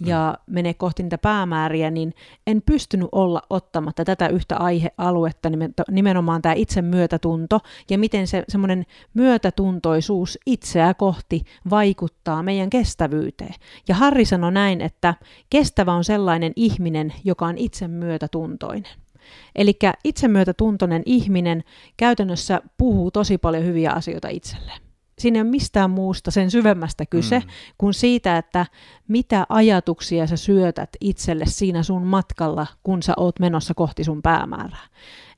ja 0.00 0.38
mm. 0.38 0.54
menee 0.54 0.74
kohti 0.74 1.02
niitä 1.02 1.18
päämääriä, 1.18 1.90
niin 1.90 2.14
en 2.46 2.62
pystynyt 2.62 3.08
olla 3.12 3.42
ottamatta 3.50 4.04
tätä 4.04 4.28
yhtä 4.28 4.56
aihealuetta, 4.56 5.50
nimenomaan 5.90 6.42
tämä 6.42 6.52
itse 6.52 6.82
myötätunto 6.82 7.60
ja 7.90 7.98
miten 7.98 8.26
se 8.26 8.44
semmoinen 8.48 8.86
myötätuntoisuus 9.14 10.38
itseä 10.46 10.94
kohti 10.94 11.42
vaikuttaa 11.70 12.42
meidän 12.42 12.70
kestävyyteen. 12.70 13.54
Ja 13.88 13.94
Harri 13.94 14.24
sanoi 14.24 14.52
näin, 14.52 14.80
että 14.80 15.14
kestävä 15.50 15.92
on 15.92 16.04
sellainen 16.04 16.52
ihminen, 16.56 17.12
joka 17.24 17.46
on 17.46 17.58
itse 17.58 17.88
myötätuntoinen. 17.88 19.05
Eli 19.54 19.78
itsemyötätuntoinen 20.04 21.02
ihminen 21.06 21.64
käytännössä 21.96 22.60
puhuu 22.78 23.10
tosi 23.10 23.38
paljon 23.38 23.64
hyviä 23.64 23.90
asioita 23.90 24.28
itselleen. 24.28 24.80
Siinä 25.18 25.38
ei 25.38 25.42
ole 25.42 25.50
mistään 25.50 25.90
muusta 25.90 26.30
sen 26.30 26.50
syvemmästä 26.50 27.06
kyse 27.06 27.38
mm. 27.38 27.46
kuin 27.78 27.94
siitä, 27.94 28.38
että 28.38 28.66
mitä 29.08 29.46
ajatuksia 29.48 30.26
sä 30.26 30.36
syötät 30.36 30.90
itselle 31.00 31.44
siinä 31.46 31.82
sun 31.82 32.06
matkalla, 32.06 32.66
kun 32.82 33.02
sä 33.02 33.14
oot 33.16 33.38
menossa 33.40 33.74
kohti 33.74 34.04
sun 34.04 34.22
päämäärää. 34.22 34.86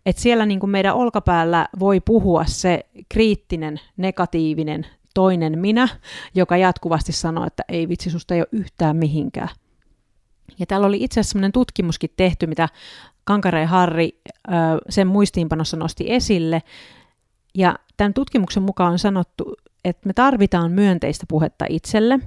Et 0.07 0.19
siellä 0.19 0.47
niin 0.47 0.61
kuin 0.61 0.71
meidän 0.71 0.95
olkapäällä 0.95 1.69
voi 1.79 2.01
puhua 2.01 2.45
se 2.45 2.87
kriittinen, 3.09 3.81
negatiivinen 3.97 4.87
toinen 5.15 5.59
minä, 5.59 5.89
joka 6.35 6.57
jatkuvasti 6.57 7.13
sanoo, 7.13 7.47
että 7.47 7.63
ei 7.69 7.89
vitsi, 7.89 8.11
susta 8.11 8.35
ei 8.35 8.41
ole 8.41 8.49
yhtään 8.53 8.97
mihinkään. 8.97 9.49
Ja 10.59 10.67
täällä 10.67 10.87
oli 10.87 11.05
itse 11.05 11.21
asiassa 11.21 11.33
sellainen 11.33 11.53
tutkimuskin 11.53 12.11
tehty, 12.17 12.47
mitä 12.47 12.69
Kankareen 13.29 13.69
Harri 13.69 14.21
sen 14.89 15.07
muistiinpanossa 15.07 15.77
nosti 15.77 16.05
esille. 16.13 16.63
Ja 17.55 17.79
tämän 17.97 18.15
tutkimuksen 18.15 18.63
mukaan 18.63 18.93
on 18.93 18.99
sanottu, 18.99 19.55
että 19.85 20.07
me 20.07 20.13
tarvitaan 20.13 20.73
myönteistä 20.73 21.27
puhetta 21.29 21.65
itselle, 21.69 22.19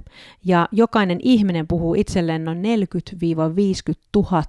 ja 0.44 0.68
jokainen 0.72 1.18
ihminen 1.22 1.66
puhuu 1.66 1.94
itselleen 1.94 2.44
noin 2.44 2.62
40-50 2.62 2.62
000 4.16 4.42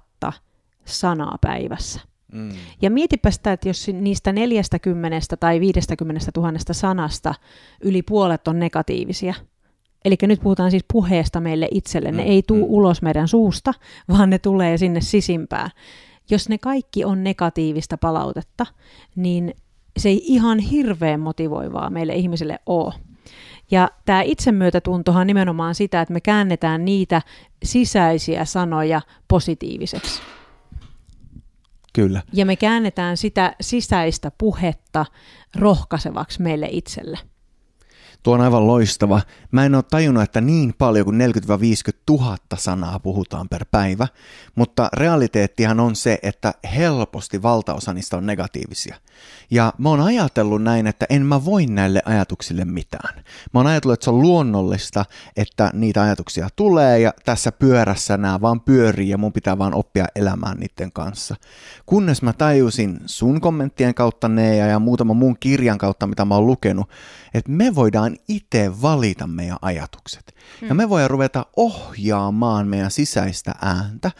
sanaa 0.84 1.38
päivässä. 1.40 2.00
Mm. 2.32 2.50
Ja 2.82 2.90
mietipä 2.90 3.30
sitä, 3.30 3.52
että 3.52 3.68
jos 3.68 3.86
niistä 3.92 4.32
40 4.32 5.36
tai 5.40 5.60
50 5.60 6.30
000 6.36 6.52
sanasta 6.72 7.34
yli 7.80 8.02
puolet 8.02 8.48
on 8.48 8.58
negatiivisia, 8.58 9.34
Eli 10.04 10.16
nyt 10.22 10.40
puhutaan 10.40 10.70
siis 10.70 10.84
puheesta 10.92 11.40
meille 11.40 11.68
itselle. 11.70 12.12
Ne 12.12 12.22
mm. 12.22 12.28
ei 12.28 12.42
tule 12.42 12.58
mm. 12.58 12.66
ulos 12.68 13.02
meidän 13.02 13.28
suusta, 13.28 13.74
vaan 14.08 14.30
ne 14.30 14.38
tulee 14.38 14.76
sinne 14.76 15.00
sisimpään 15.00 15.70
jos 16.30 16.48
ne 16.48 16.58
kaikki 16.58 17.04
on 17.04 17.24
negatiivista 17.24 17.98
palautetta, 17.98 18.66
niin 19.16 19.54
se 19.96 20.08
ei 20.08 20.20
ihan 20.24 20.58
hirveän 20.58 21.20
motivoivaa 21.20 21.90
meille 21.90 22.14
ihmisille 22.14 22.58
ole. 22.66 22.94
Ja 23.70 23.88
tämä 24.04 24.22
itsemyötätuntohan 24.22 25.26
nimenomaan 25.26 25.74
sitä, 25.74 26.00
että 26.00 26.14
me 26.14 26.20
käännetään 26.20 26.84
niitä 26.84 27.22
sisäisiä 27.64 28.44
sanoja 28.44 29.00
positiiviseksi. 29.28 30.22
Kyllä. 31.92 32.22
Ja 32.32 32.46
me 32.46 32.56
käännetään 32.56 33.16
sitä 33.16 33.56
sisäistä 33.60 34.32
puhetta 34.38 35.06
rohkaisevaksi 35.56 36.42
meille 36.42 36.68
itselle. 36.70 37.18
Tuo 38.24 38.34
on 38.34 38.40
aivan 38.40 38.66
loistava. 38.66 39.20
Mä 39.50 39.64
en 39.64 39.74
ole 39.74 39.84
tajunnut, 39.90 40.22
että 40.22 40.40
niin 40.40 40.74
paljon 40.78 41.04
kuin 41.04 41.20
40-50 41.20 41.24
000 42.10 42.36
sanaa 42.54 42.98
puhutaan 42.98 43.48
per 43.48 43.64
päivä, 43.70 44.08
mutta 44.54 44.88
realiteettihan 44.92 45.80
on 45.80 45.96
se, 45.96 46.18
että 46.22 46.54
helposti 46.76 47.42
valtaosa 47.42 47.92
niistä 47.92 48.16
on 48.16 48.26
negatiivisia. 48.26 48.96
Ja 49.50 49.72
mä 49.78 49.88
oon 49.88 50.00
ajatellut 50.00 50.62
näin, 50.62 50.86
että 50.86 51.06
en 51.10 51.26
mä 51.26 51.44
voi 51.44 51.66
näille 51.66 52.02
ajatuksille 52.04 52.64
mitään. 52.64 53.14
Mä 53.54 53.60
oon 53.60 53.66
ajatellut, 53.66 53.94
että 53.94 54.04
se 54.04 54.10
on 54.10 54.22
luonnollista, 54.22 55.04
että 55.36 55.70
niitä 55.72 56.02
ajatuksia 56.02 56.48
tulee 56.56 56.98
ja 57.00 57.12
tässä 57.24 57.52
pyörässä 57.52 58.16
nämä 58.16 58.40
vaan 58.40 58.60
pyörii 58.60 59.08
ja 59.08 59.18
mun 59.18 59.32
pitää 59.32 59.58
vaan 59.58 59.74
oppia 59.74 60.06
elämään 60.16 60.58
niiden 60.58 60.92
kanssa. 60.92 61.36
Kunnes 61.86 62.22
mä 62.22 62.32
tajusin 62.32 63.00
sun 63.06 63.40
kommenttien 63.40 63.94
kautta 63.94 64.28
ne 64.28 64.56
ja, 64.56 64.78
muutaman 64.78 65.16
muun 65.16 65.36
kirjan 65.40 65.78
kautta, 65.78 66.06
mitä 66.06 66.24
mä 66.24 66.34
oon 66.34 66.46
lukenut, 66.46 66.90
että 67.34 67.50
me 67.50 67.74
voidaan 67.74 68.13
itse 68.28 68.82
valita 68.82 69.26
meidän 69.26 69.56
ajatukset. 69.62 70.34
Hmm. 70.60 70.68
Ja 70.68 70.74
me 70.74 70.88
voidaan 70.88 71.10
ruveta 71.10 71.46
ohjaamaan 71.56 72.68
meidän 72.68 72.90
sisäistä 72.90 73.54
ääntä. 73.62 74.10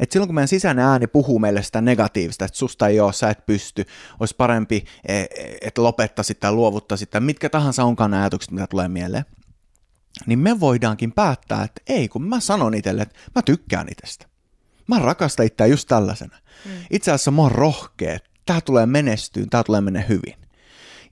Että 0.00 0.12
silloin 0.12 0.28
kun 0.28 0.34
meidän 0.34 0.48
sisäinen 0.48 0.84
ääni 0.84 1.06
puhuu 1.06 1.38
meille 1.38 1.62
sitä 1.62 1.80
negatiivista, 1.80 2.44
että 2.44 2.58
susta 2.58 2.88
ei 2.88 3.00
ole, 3.00 3.12
sä 3.12 3.30
et 3.30 3.46
pysty, 3.46 3.84
olisi 4.20 4.34
parempi, 4.36 4.84
e, 5.08 5.24
että 5.60 5.82
lopettaisit 5.82 6.40
tai 6.40 6.52
luovuttaisit 6.52 7.10
tai 7.10 7.20
mitkä 7.20 7.48
tahansa 7.48 7.84
onkaan 7.84 8.10
ne 8.10 8.20
ajatukset, 8.20 8.50
mitä 8.50 8.66
tulee 8.66 8.88
mieleen, 8.88 9.24
niin 10.26 10.38
me 10.38 10.60
voidaankin 10.60 11.12
päättää, 11.12 11.62
että 11.62 11.82
ei, 11.86 12.08
kun 12.08 12.22
mä 12.28 12.40
sanon 12.40 12.74
itselle, 12.74 13.02
että 13.02 13.18
mä 13.34 13.42
tykkään 13.42 13.86
itsestä. 13.90 14.26
Mä 14.88 14.98
rakastan 14.98 15.46
itseä 15.46 15.66
just 15.66 15.88
tällaisena. 15.88 16.36
Hmm. 16.64 16.72
Itse 16.90 17.12
asiassa 17.12 17.30
mä 17.30 17.42
oon 17.42 17.52
rohkea, 17.52 18.18
tää 18.46 18.60
tulee 18.60 18.86
menestyyn, 18.86 19.50
tää 19.50 19.64
tulee 19.64 19.80
mennä 19.80 20.00
hyvin. 20.00 20.34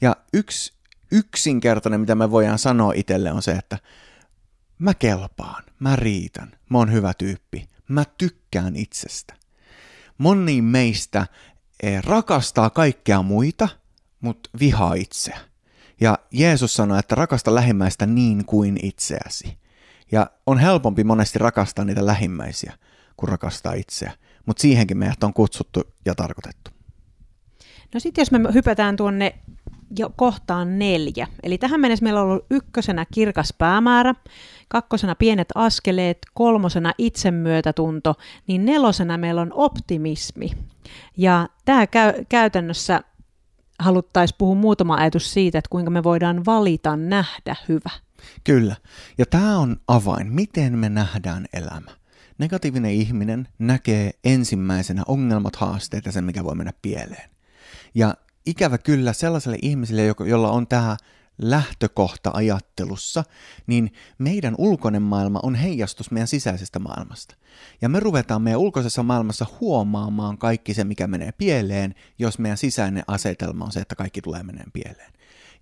Ja 0.00 0.16
yksi 0.32 0.72
yksinkertainen, 1.12 2.00
mitä 2.00 2.14
me 2.14 2.30
voidaan 2.30 2.58
sanoa 2.58 2.92
itselle, 2.96 3.32
on 3.32 3.42
se, 3.42 3.52
että 3.52 3.78
mä 4.78 4.94
kelpaan, 4.94 5.64
mä 5.78 5.96
riitän, 5.96 6.50
mä 6.70 6.78
oon 6.78 6.92
hyvä 6.92 7.14
tyyppi, 7.14 7.68
mä 7.88 8.04
tykkään 8.18 8.76
itsestä. 8.76 9.34
Moni 10.18 10.62
meistä 10.62 11.26
eh, 11.82 12.02
rakastaa 12.02 12.70
kaikkea 12.70 13.22
muita, 13.22 13.68
mutta 14.20 14.50
vihaa 14.60 14.94
itseä. 14.94 15.38
Ja 16.00 16.18
Jeesus 16.30 16.74
sanoi, 16.74 16.98
että 16.98 17.14
rakasta 17.14 17.54
lähimmäistä 17.54 18.06
niin 18.06 18.44
kuin 18.44 18.78
itseäsi. 18.82 19.58
Ja 20.12 20.30
on 20.46 20.58
helpompi 20.58 21.04
monesti 21.04 21.38
rakastaa 21.38 21.84
niitä 21.84 22.06
lähimmäisiä 22.06 22.72
kuin 23.16 23.28
rakastaa 23.28 23.72
itseä. 23.72 24.12
Mutta 24.46 24.60
siihenkin 24.60 24.98
meidät 24.98 25.24
on 25.24 25.32
kutsuttu 25.32 25.82
ja 26.04 26.14
tarkoitettu. 26.14 26.70
No 27.94 28.00
sitten 28.00 28.22
jos 28.22 28.30
me 28.30 28.38
hypätään 28.54 28.96
tuonne 28.96 29.38
jo 29.98 30.10
kohtaan 30.16 30.78
neljä. 30.78 31.26
Eli 31.42 31.58
tähän 31.58 31.80
mennessä 31.80 32.02
meillä 32.02 32.20
on 32.20 32.30
ollut 32.30 32.46
ykkösenä 32.50 33.06
kirkas 33.14 33.54
päämäärä, 33.58 34.14
kakkosena 34.68 35.14
pienet 35.14 35.48
askeleet, 35.54 36.18
kolmosena 36.34 36.92
itsemyötätunto, 36.98 38.14
niin 38.46 38.64
nelosena 38.64 39.18
meillä 39.18 39.40
on 39.40 39.52
optimismi. 39.54 40.50
Ja 41.16 41.48
tämä 41.64 41.86
käy, 41.86 42.12
käytännössä 42.28 43.00
haluttaisiin 43.78 44.38
puhua 44.38 44.54
muutama 44.54 44.96
ajatus 44.96 45.32
siitä, 45.32 45.58
että 45.58 45.68
kuinka 45.70 45.90
me 45.90 46.02
voidaan 46.02 46.44
valita 46.44 46.96
nähdä 46.96 47.56
hyvä. 47.68 47.90
Kyllä. 48.44 48.76
Ja 49.18 49.26
tämä 49.26 49.58
on 49.58 49.76
avain, 49.88 50.32
miten 50.32 50.78
me 50.78 50.88
nähdään 50.88 51.46
elämä. 51.52 51.90
Negatiivinen 52.38 52.92
ihminen 52.92 53.48
näkee 53.58 54.10
ensimmäisenä 54.24 55.02
ongelmat, 55.08 55.56
haasteet 55.56 56.06
ja 56.06 56.12
sen, 56.12 56.24
mikä 56.24 56.44
voi 56.44 56.54
mennä 56.54 56.72
pieleen. 56.82 57.30
Ja 57.94 58.14
ikävä 58.46 58.78
kyllä 58.78 59.12
sellaiselle 59.12 59.58
ihmiselle, 59.62 60.02
jolla 60.26 60.50
on 60.50 60.66
tämä 60.66 60.96
lähtökohta 61.38 62.30
ajattelussa, 62.34 63.24
niin 63.66 63.92
meidän 64.18 64.54
ulkoinen 64.58 65.02
maailma 65.02 65.40
on 65.42 65.54
heijastus 65.54 66.10
meidän 66.10 66.28
sisäisestä 66.28 66.78
maailmasta. 66.78 67.34
Ja 67.80 67.88
me 67.88 68.00
ruvetaan 68.00 68.42
meidän 68.42 68.60
ulkoisessa 68.60 69.02
maailmassa 69.02 69.46
huomaamaan 69.60 70.38
kaikki 70.38 70.74
se, 70.74 70.84
mikä 70.84 71.06
menee 71.06 71.32
pieleen, 71.32 71.94
jos 72.18 72.38
meidän 72.38 72.58
sisäinen 72.58 73.04
asetelma 73.06 73.64
on 73.64 73.72
se, 73.72 73.80
että 73.80 73.94
kaikki 73.94 74.22
tulee 74.22 74.42
meneen 74.42 74.72
pieleen. 74.72 75.12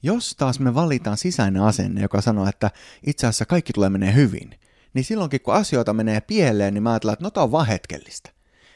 Jos 0.03 0.35
taas 0.37 0.61
me 0.61 0.75
valitaan 0.75 1.17
sisäinen 1.17 1.63
asenne, 1.63 2.03
joka 2.03 2.21
sanoo, 2.21 2.49
että 2.49 2.71
itse 3.07 3.27
asiassa 3.27 3.47
kaikki 3.47 3.73
tulee 3.73 3.91
menee 3.91 4.15
hyvin, 4.15 4.55
niin 4.95 5.05
silloinkin 5.05 5.41
kun 5.41 5.55
asioita 5.55 5.93
menee 5.93 6.21
pieleen, 6.21 6.75
niin 6.75 6.83
mä 6.83 6.91
ajattelen, 6.91 7.13
että 7.13 7.25
no 7.25 7.31
tämä 7.31 7.45
on 7.45 7.53
vaan 7.53 7.67
hetkellistä. 7.67 8.31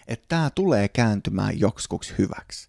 Että 0.09 0.25
tämä 0.29 0.51
tulee 0.51 0.89
kääntymään 0.89 1.61
joksikuksi 1.61 2.15
hyväksi. 2.19 2.69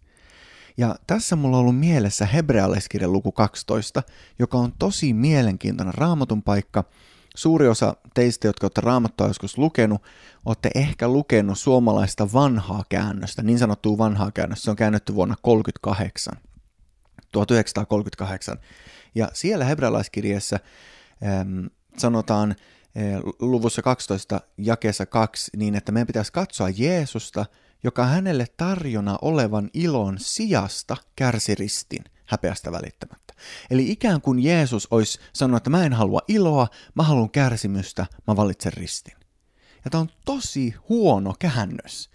Ja 0.77 0.95
tässä 1.07 1.35
mulla 1.35 1.57
on 1.57 1.61
ollut 1.61 1.79
mielessä 1.79 2.25
hebrealaiskirjan 2.25 3.13
luku 3.13 3.31
12, 3.31 4.03
joka 4.39 4.57
on 4.57 4.73
tosi 4.79 5.13
mielenkiintoinen 5.13 5.93
raamatun 5.93 6.43
paikka. 6.43 6.83
Suuri 7.35 7.67
osa 7.67 7.95
teistä, 8.13 8.47
jotka 8.47 8.65
olette 8.65 8.81
raamattua 8.81 9.27
joskus 9.27 9.57
lukenut, 9.57 10.01
olette 10.45 10.69
ehkä 10.75 11.07
lukenut 11.07 11.59
suomalaista 11.59 12.33
vanhaa 12.33 12.83
käännöstä, 12.89 13.43
niin 13.43 13.59
sanottua 13.59 13.97
vanhaa 13.97 14.31
käännöstä. 14.31 14.63
Se 14.63 14.69
on 14.69 14.75
käännetty 14.75 15.15
vuonna 15.15 15.35
1938, 15.41 16.33
1938. 17.31 18.57
Ja 19.15 19.29
siellä 19.33 19.65
hebrealaiskirjassa 19.65 20.59
ähm, 21.25 21.65
sanotaan 21.97 22.51
äh, 22.51 23.19
luvussa 23.39 23.81
12 23.81 24.41
jakeessa 24.57 25.05
2 25.05 25.51
niin, 25.57 25.75
että 25.75 25.91
meidän 25.91 26.07
pitäisi 26.07 26.31
katsoa 26.31 26.69
Jeesusta– 26.69 27.45
joka 27.85 28.05
hänelle 28.05 28.45
tarjona 28.57 29.17
olevan 29.21 29.69
ilon 29.73 30.15
sijasta 30.19 30.97
kärsi 31.15 31.55
ristin 31.55 32.03
häpeästä 32.25 32.71
välittämättä. 32.71 33.33
Eli 33.69 33.91
ikään 33.91 34.21
kuin 34.21 34.39
Jeesus 34.39 34.87
olisi 34.91 35.19
sanonut, 35.33 35.57
että 35.57 35.69
mä 35.69 35.85
en 35.85 35.93
halua 35.93 36.19
iloa, 36.27 36.67
mä 36.95 37.03
haluan 37.03 37.29
kärsimystä, 37.29 38.05
mä 38.27 38.35
valitsen 38.35 38.73
ristin. 38.73 39.13
Ja 39.85 39.91
tämä 39.91 40.01
on 40.01 40.09
tosi 40.25 40.75
huono 40.89 41.33
käännös. 41.39 42.09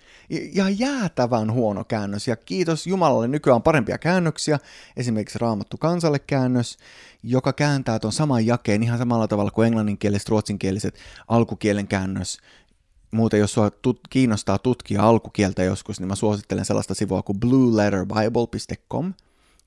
Ja 0.55 0.69
jäätävän 0.69 1.53
huono 1.53 1.85
käännös. 1.85 2.29
Ja 2.29 2.37
kiitos 2.37 2.87
Jumalalle, 2.87 3.29
nykyään 3.29 3.63
parempia 3.63 3.99
käännöksiä. 3.99 4.59
Esimerkiksi 4.97 5.39
Raamattu 5.39 5.77
kansalle 5.77 6.19
käännös, 6.19 6.79
joka 7.23 7.53
kääntää 7.53 7.99
tuon 7.99 8.13
saman 8.13 8.47
jakeen 8.47 8.83
ihan 8.83 8.99
samalla 8.99 9.29
tavalla 9.29 9.51
kuin 9.51 9.67
englanninkieliset, 9.67 10.29
ruotsinkieliset 10.29 10.99
alkukielen 11.29 11.89
käännös 11.89 12.39
Muuten, 13.11 13.41
jos 13.41 13.53
sua 13.53 13.69
tut- 13.69 14.01
kiinnostaa 14.11 14.59
tutkia 14.59 15.03
alkukieltä 15.03 15.63
joskus, 15.63 16.01
niin 16.01 16.09
mä 16.09 16.15
suosittelen 16.15 16.65
sellaista 16.65 16.95
sivua 16.95 17.23
kuin 17.23 17.41
blueletterbible.com. 17.41 19.15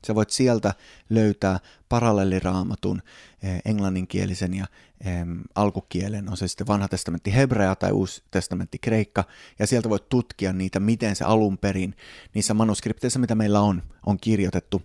Sä 0.08 0.16
voit 0.16 0.30
sieltä 0.30 0.74
löytää 1.10 1.60
paralleliraamatun 1.90 3.02
eh, 3.44 3.62
englanninkielisen 3.66 4.54
ja 4.54 4.66
eh, 5.06 5.26
alkukielen, 5.56 6.30
on 6.30 6.38
se 6.38 6.48
sitten 6.48 6.68
vanha 6.68 6.88
testamentti 6.88 7.36
hebrea 7.36 7.76
tai 7.76 7.92
uusi 7.92 8.24
testamentti 8.32 8.78
kreikka, 8.80 9.24
ja 9.60 9.68
sieltä 9.68 9.90
voit 9.90 10.10
tutkia 10.10 10.54
niitä, 10.54 10.80
miten 10.80 11.16
se 11.16 11.26
alun 11.26 11.58
perin 11.58 11.96
niissä 12.34 12.54
manuskripteissa, 12.54 13.20
mitä 13.20 13.36
meillä 13.36 13.62
on, 13.62 13.84
on 14.06 14.18
kirjoitettu. 14.18 14.82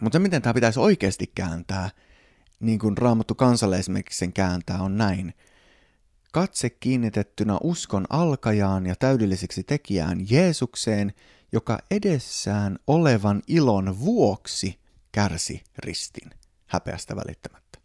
Mutta 0.00 0.16
se, 0.16 0.20
miten 0.20 0.42
tämä 0.42 0.54
pitäisi 0.54 0.80
oikeasti 0.80 1.32
kääntää, 1.34 1.90
niin 2.60 2.78
kuin 2.78 2.98
Raamattu 2.98 3.34
kansalle 3.34 3.78
esimerkiksi 3.78 4.18
sen 4.18 4.32
kääntää, 4.32 4.82
on 4.82 4.98
näin– 4.98 5.34
katse 6.32 6.70
kiinnitettynä 6.70 7.58
uskon 7.62 8.04
alkajaan 8.10 8.86
ja 8.86 8.94
täydelliseksi 8.96 9.62
tekijään 9.62 10.18
Jeesukseen, 10.30 11.12
joka 11.52 11.78
edessään 11.90 12.78
olevan 12.86 13.42
ilon 13.46 14.00
vuoksi 14.00 14.78
kärsi 15.12 15.62
ristin 15.78 16.30
häpeästä 16.66 17.16
välittämättä. 17.16 17.78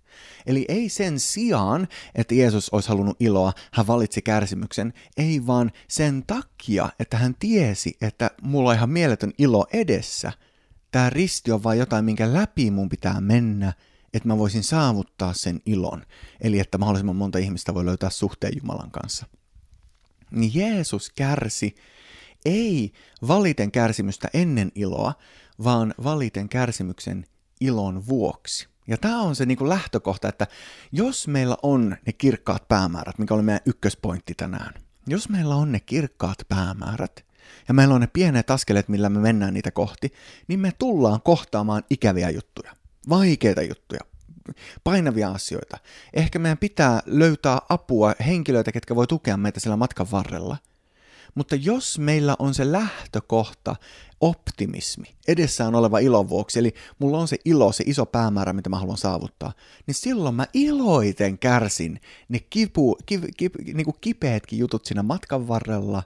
Eli 0.46 0.66
ei 0.68 0.90
sen 0.90 1.20
sijaan, 1.20 1.88
että 2.16 2.36
Jeesus 2.36 2.70
olisi 2.70 2.90
halunnut 2.90 3.18
iloa, 3.20 3.54
hän 3.74 3.88
valitsi 3.88 4.22
kärsimyksen, 4.22 4.94
ei 5.18 5.48
vaan 5.48 5.72
sen 5.88 6.24
takia, 6.28 6.90
että 7.00 7.18
hän 7.18 7.36
tiesi, 7.40 7.98
että 8.02 8.32
mulla 8.42 8.70
on 8.70 8.76
ihan 8.76 8.90
mieletön 8.90 9.34
ilo 9.38 9.68
edessä. 9.74 10.32
Tämä 10.92 11.10
risti 11.10 11.52
on 11.52 11.64
vain 11.64 11.80
jotain, 11.80 12.06
minkä 12.06 12.34
läpi 12.34 12.72
mun 12.72 12.90
pitää 12.90 13.22
mennä, 13.22 13.74
että 14.14 14.28
mä 14.28 14.38
voisin 14.38 14.64
saavuttaa 14.64 15.34
sen 15.34 15.62
ilon, 15.66 16.04
eli 16.42 16.60
että 16.60 16.78
mahdollisimman 16.78 17.16
monta 17.16 17.38
ihmistä 17.38 17.74
voi 17.74 17.86
löytää 17.86 18.10
suhteen 18.10 18.54
Jumalan 18.58 18.92
kanssa. 18.92 19.26
Niin 20.32 20.52
Jeesus 20.54 21.10
kärsi 21.10 21.76
ei 22.46 22.92
valiten 23.28 23.72
kärsimystä 23.72 24.28
ennen 24.34 24.72
iloa, 24.76 25.14
vaan 25.64 25.94
valiten 26.04 26.50
kärsimyksen 26.50 27.26
ilon 27.62 28.08
vuoksi. 28.08 28.68
Ja 28.88 28.98
tämä 28.98 29.22
on 29.22 29.36
se 29.36 29.46
niin 29.46 29.58
kuin 29.58 29.70
lähtökohta, 29.70 30.30
että 30.30 30.48
jos 30.92 31.28
meillä 31.28 31.58
on 31.64 31.98
ne 32.06 32.14
kirkkaat 32.14 32.68
päämäärät, 32.68 33.18
mikä 33.18 33.34
oli 33.34 33.44
meidän 33.44 33.62
ykköspointti 33.66 34.34
tänään, 34.36 34.74
jos 35.08 35.30
meillä 35.30 35.56
on 35.56 35.72
ne 35.72 35.80
kirkkaat 35.80 36.38
päämäärät, 36.50 37.26
ja 37.68 37.74
meillä 37.74 37.96
on 37.96 38.02
ne 38.02 38.08
pienet 38.08 38.52
askeleet, 38.52 38.90
millä 38.90 39.10
me 39.10 39.20
mennään 39.20 39.54
niitä 39.54 39.72
kohti, 39.72 40.14
niin 40.48 40.60
me 40.60 40.72
tullaan 40.80 41.22
kohtaamaan 41.22 41.84
ikäviä 41.90 42.30
juttuja 42.30 42.76
vaikeita 43.10 43.62
juttuja, 43.62 44.02
painavia 44.84 45.30
asioita. 45.30 45.78
Ehkä 46.14 46.40
meidän 46.40 46.58
pitää 46.58 47.02
löytää 47.06 47.60
apua, 47.70 48.14
henkilöitä, 48.26 48.72
ketkä 48.72 48.96
voi 48.96 49.08
tukea 49.08 49.38
meitä 49.38 49.60
sillä 49.60 49.78
matkan 49.78 50.12
varrella. 50.12 50.58
Mutta 51.36 51.56
jos 51.56 52.00
meillä 52.00 52.36
on 52.40 52.54
se 52.54 52.72
lähtökohta, 52.72 53.76
optimismi, 54.22 55.16
edessään 55.28 55.76
oleva 55.76 56.00
ilon 56.00 56.30
vuoksi, 56.30 56.60
eli 56.60 56.74
mulla 57.00 57.18
on 57.18 57.28
se 57.28 57.38
ilo, 57.46 57.72
se 57.72 57.84
iso 57.88 58.06
päämäärä, 58.06 58.54
mitä 58.54 58.70
mä 58.70 58.80
haluan 58.80 58.98
saavuttaa, 58.98 59.54
niin 59.88 59.96
silloin 59.96 60.36
mä 60.36 60.46
iloiten 60.54 61.38
kärsin 61.38 62.02
ne 62.30 62.40
kipu, 62.40 62.98
ki, 63.06 63.20
ki, 63.38 63.52
niin 63.74 63.86
kuin 63.86 63.98
kipeätkin 64.02 64.60
jutut 64.60 64.86
siinä 64.86 65.04
matkan 65.04 65.48
varrella, 65.48 66.04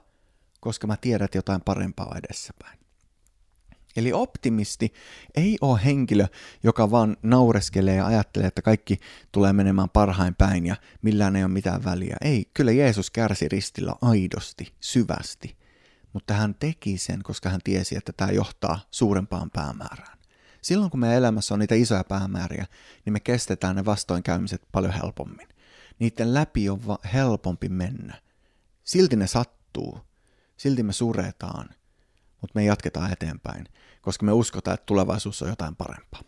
koska 0.60 0.86
mä 0.86 0.96
tiedän, 0.96 1.24
että 1.24 1.38
jotain 1.38 1.60
parempaa 1.60 2.16
edessäpäin. 2.24 2.81
Eli 3.96 4.12
optimisti 4.12 4.92
ei 5.34 5.58
ole 5.60 5.80
henkilö, 5.84 6.26
joka 6.62 6.90
vaan 6.90 7.16
naureskelee 7.22 7.96
ja 7.96 8.06
ajattelee, 8.06 8.48
että 8.48 8.62
kaikki 8.62 9.00
tulee 9.32 9.52
menemään 9.52 9.90
parhain 9.90 10.34
päin 10.34 10.66
ja 10.66 10.76
millään 11.02 11.36
ei 11.36 11.44
ole 11.44 11.52
mitään 11.52 11.84
väliä. 11.84 12.16
Ei, 12.20 12.50
kyllä 12.54 12.72
Jeesus 12.72 13.10
kärsi 13.10 13.48
ristillä 13.48 13.94
aidosti, 14.02 14.72
syvästi, 14.80 15.56
mutta 16.12 16.34
hän 16.34 16.54
teki 16.54 16.98
sen, 16.98 17.22
koska 17.22 17.50
hän 17.50 17.60
tiesi, 17.64 17.96
että 17.96 18.12
tämä 18.12 18.30
johtaa 18.30 18.80
suurempaan 18.90 19.50
päämäärään. 19.50 20.18
Silloin 20.62 20.90
kun 20.90 21.00
meidän 21.00 21.18
elämässä 21.18 21.54
on 21.54 21.60
niitä 21.60 21.74
isoja 21.74 22.04
päämääriä, 22.04 22.66
niin 23.04 23.12
me 23.12 23.20
kestetään 23.20 23.76
ne 23.76 23.84
vastoinkäymiset 23.84 24.62
paljon 24.72 24.92
helpommin. 24.92 25.48
Niiden 25.98 26.34
läpi 26.34 26.68
on 26.68 26.86
va- 26.86 26.98
helpompi 27.12 27.68
mennä. 27.68 28.14
Silti 28.84 29.16
ne 29.16 29.26
sattuu, 29.26 29.98
silti 30.56 30.82
me 30.82 30.92
suretaan, 30.92 31.68
mutta 32.40 32.52
me 32.54 32.64
jatketaan 32.64 33.12
eteenpäin 33.12 33.64
koska 34.02 34.26
me 34.26 34.32
uskotaan, 34.32 34.74
että 34.74 34.86
tulevaisuus 34.86 35.42
on 35.42 35.48
jotain 35.48 35.76
parempaa. 35.76 36.22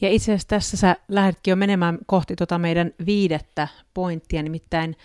Ja 0.00 0.10
itse 0.10 0.32
asiassa 0.32 0.48
tässä 0.48 0.76
sä 0.76 0.96
lähdetkin 1.08 1.52
jo 1.52 1.56
menemään 1.56 1.98
kohti 2.06 2.36
tota 2.36 2.58
meidän 2.58 2.92
viidettä 3.06 3.68
pointtia, 3.94 4.42
nimittäin 4.42 4.96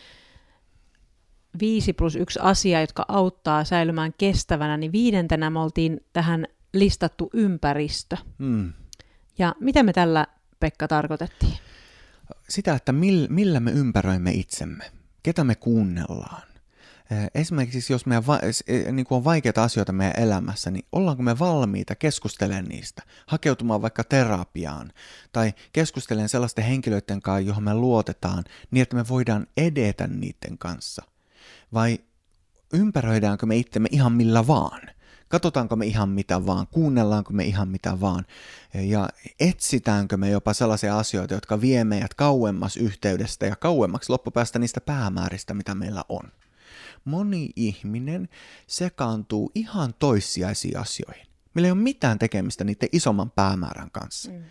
5 1.60 1.94
plus 1.94 2.16
1 2.16 2.40
asia, 2.42 2.82
jotka 2.82 3.06
auttaa 3.08 3.64
säilymään 3.64 4.14
kestävänä, 4.18 4.78
niin 4.78 4.92
viidentenä 4.92 5.50
me 5.50 5.60
oltiin 5.60 6.06
tähän 6.14 6.48
listattu 6.74 7.30
ympäristö. 7.34 8.18
Mm. 8.38 8.74
Ja 9.38 9.56
mitä 9.60 9.84
me 9.84 9.94
tällä, 9.94 10.28
Pekka, 10.60 10.88
tarkoitettiin? 10.88 11.54
Sitä, 12.50 12.74
että 12.76 12.92
millä 13.30 13.60
me 13.60 13.72
ympäröimme 13.72 14.32
itsemme, 14.32 14.92
ketä 15.24 15.44
me 15.44 15.56
kuunnellaan, 15.56 16.53
esimerkiksi 17.36 17.94
jos 17.94 18.06
meidän 18.06 18.28
va- 18.28 18.40
eh, 18.68 18.92
niin 18.92 19.06
kuin 19.06 19.18
on 19.18 19.24
vaikeita 19.24 19.64
asioita 19.64 19.92
meidän 19.92 20.20
elämässä, 20.20 20.72
niin 20.72 20.86
ollaanko 20.92 21.24
me 21.24 21.40
valmiita 21.40 21.96
keskustelemaan 21.96 22.66
niistä, 22.66 23.04
hakeutumaan 23.28 23.82
vaikka 23.82 24.04
terapiaan 24.04 24.92
tai 25.32 25.54
keskustelemaan 25.74 26.30
sellaisten 26.30 26.66
henkilöiden 26.66 27.22
kanssa, 27.22 27.48
johon 27.48 27.64
me 27.64 27.74
luotetaan, 27.74 28.44
niin 28.72 28.82
että 28.82 28.96
me 28.96 29.08
voidaan 29.10 29.48
edetä 29.58 30.08
niiden 30.08 30.58
kanssa? 30.58 31.04
Vai 31.74 32.00
ympäröidäänkö 32.74 33.46
me 33.46 33.56
itsemme 33.56 33.90
ihan 33.92 34.12
millä 34.12 34.48
vaan? 34.48 34.82
Katsotaanko 35.28 35.76
me 35.76 35.86
ihan 35.86 36.10
mitä 36.10 36.46
vaan, 36.46 36.68
kuunnellaanko 36.68 37.34
me 37.34 37.44
ihan 37.44 37.68
mitä 37.68 38.00
vaan 38.02 38.26
ja 38.74 39.10
etsitäänkö 39.40 40.18
me 40.18 40.30
jopa 40.30 40.54
sellaisia 40.54 41.00
asioita, 41.00 41.34
jotka 41.34 41.62
vie 41.62 41.84
meidät 41.84 42.14
kauemmas 42.14 42.78
yhteydestä 42.78 43.46
ja 43.46 43.56
kauemmaksi 43.56 44.10
loppupäästä 44.10 44.60
niistä 44.60 44.82
päämääristä, 44.82 45.54
mitä 45.54 45.76
meillä 45.76 46.04
on 46.10 46.32
moni 47.06 47.50
ihminen 47.56 48.30
sekaantuu 48.68 49.52
ihan 49.56 49.94
toissijaisiin 50.00 50.78
asioihin. 50.78 51.28
Meillä 51.54 51.68
ei 51.68 51.72
ole 51.72 51.80
mitään 51.80 52.20
tekemistä 52.20 52.64
niiden 52.64 52.90
isomman 52.92 53.32
päämäärän 53.32 53.92
kanssa. 53.92 54.32
Mm. 54.32 54.44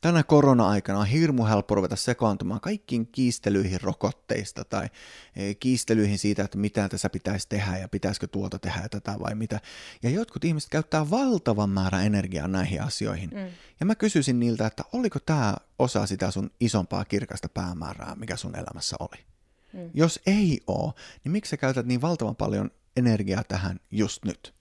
Tänä 0.00 0.22
korona-aikana 0.22 0.98
on 0.98 1.06
hirmu 1.06 1.46
helppo 1.46 1.74
ruveta 1.74 1.96
sekaantumaan 1.96 2.60
kaikkiin 2.60 3.06
kiistelyihin 3.06 3.80
rokotteista 3.80 4.64
tai 4.64 4.88
e, 5.36 5.54
kiistelyihin 5.54 6.18
siitä, 6.18 6.44
että 6.44 6.58
mitä 6.58 6.88
tässä 6.88 7.10
pitäisi 7.10 7.48
tehdä 7.48 7.78
ja 7.78 7.88
pitäisikö 7.88 8.26
tuota 8.26 8.58
tehdä 8.58 8.80
ja 8.82 8.88
tätä 8.88 9.16
vai 9.20 9.34
mitä. 9.34 9.60
Ja 10.02 10.10
jotkut 10.10 10.44
ihmiset 10.44 10.70
käyttää 10.70 11.10
valtavan 11.10 11.70
määrän 11.70 12.06
energiaa 12.06 12.48
näihin 12.48 12.82
asioihin. 12.82 13.30
Mm. 13.30 13.46
Ja 13.80 13.86
mä 13.86 13.94
kysyisin 13.94 14.40
niiltä, 14.40 14.66
että 14.66 14.84
oliko 14.92 15.18
tämä 15.26 15.54
osa 15.78 16.06
sitä 16.06 16.30
sun 16.30 16.50
isompaa 16.60 17.04
kirkasta 17.04 17.48
päämäärää, 17.48 18.14
mikä 18.14 18.36
sun 18.36 18.56
elämässä 18.56 18.96
oli? 19.00 19.24
Mm. 19.72 19.90
Jos 19.94 20.20
ei 20.26 20.60
ole, 20.66 20.92
niin 21.24 21.32
miksi 21.32 21.50
sä 21.50 21.56
käytät 21.56 21.86
niin 21.86 22.00
valtavan 22.00 22.36
paljon 22.36 22.70
energiaa 22.96 23.44
tähän 23.44 23.80
just 23.90 24.24
nyt? 24.24 24.58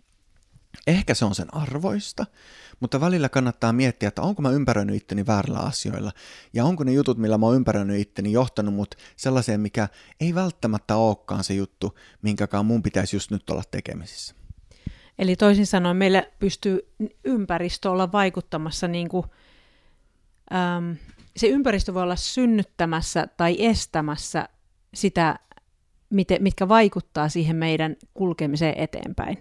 Ehkä 0.87 1.13
se 1.13 1.25
on 1.25 1.35
sen 1.35 1.55
arvoista, 1.55 2.25
mutta 2.79 3.01
välillä 3.01 3.29
kannattaa 3.29 3.73
miettiä, 3.73 4.07
että 4.07 4.21
onko 4.21 4.41
mä 4.41 4.49
ympäröinyt 4.49 4.95
itteni 4.95 5.25
väärillä 5.25 5.59
asioilla, 5.59 6.11
ja 6.53 6.65
onko 6.65 6.83
ne 6.83 6.91
jutut, 6.91 7.17
millä 7.17 7.37
mä 7.37 7.45
oon 7.45 7.55
ympäröinyt 7.55 7.99
itteni, 7.99 8.31
johtanut 8.31 8.73
mut 8.73 8.95
sellaiseen, 9.15 9.61
mikä 9.61 9.87
ei 10.19 10.35
välttämättä 10.35 10.95
olekaan 10.95 11.43
se 11.43 11.53
juttu, 11.53 11.97
minkäkaan 12.21 12.65
mun 12.65 12.83
pitäisi 12.83 13.15
just 13.15 13.31
nyt 13.31 13.49
olla 13.49 13.63
tekemisissä. 13.71 14.35
Eli 15.19 15.35
toisin 15.35 15.67
sanoen 15.67 15.97
meillä 15.97 16.23
pystyy 16.39 16.93
ympäristö 17.23 17.91
olla 17.91 18.11
vaikuttamassa 18.11 18.87
niin 18.87 19.09
kuin, 19.09 19.25
äm, 20.53 20.95
se 21.37 21.47
ympäristö 21.47 21.93
voi 21.93 22.03
olla 22.03 22.15
synnyttämässä 22.15 23.27
tai 23.37 23.65
estämässä 23.65 24.49
sitä, 24.93 25.39
mitkä 26.39 26.67
vaikuttaa 26.67 27.29
siihen 27.29 27.55
meidän 27.55 27.95
kulkemiseen 28.13 28.73
eteenpäin. 28.77 29.37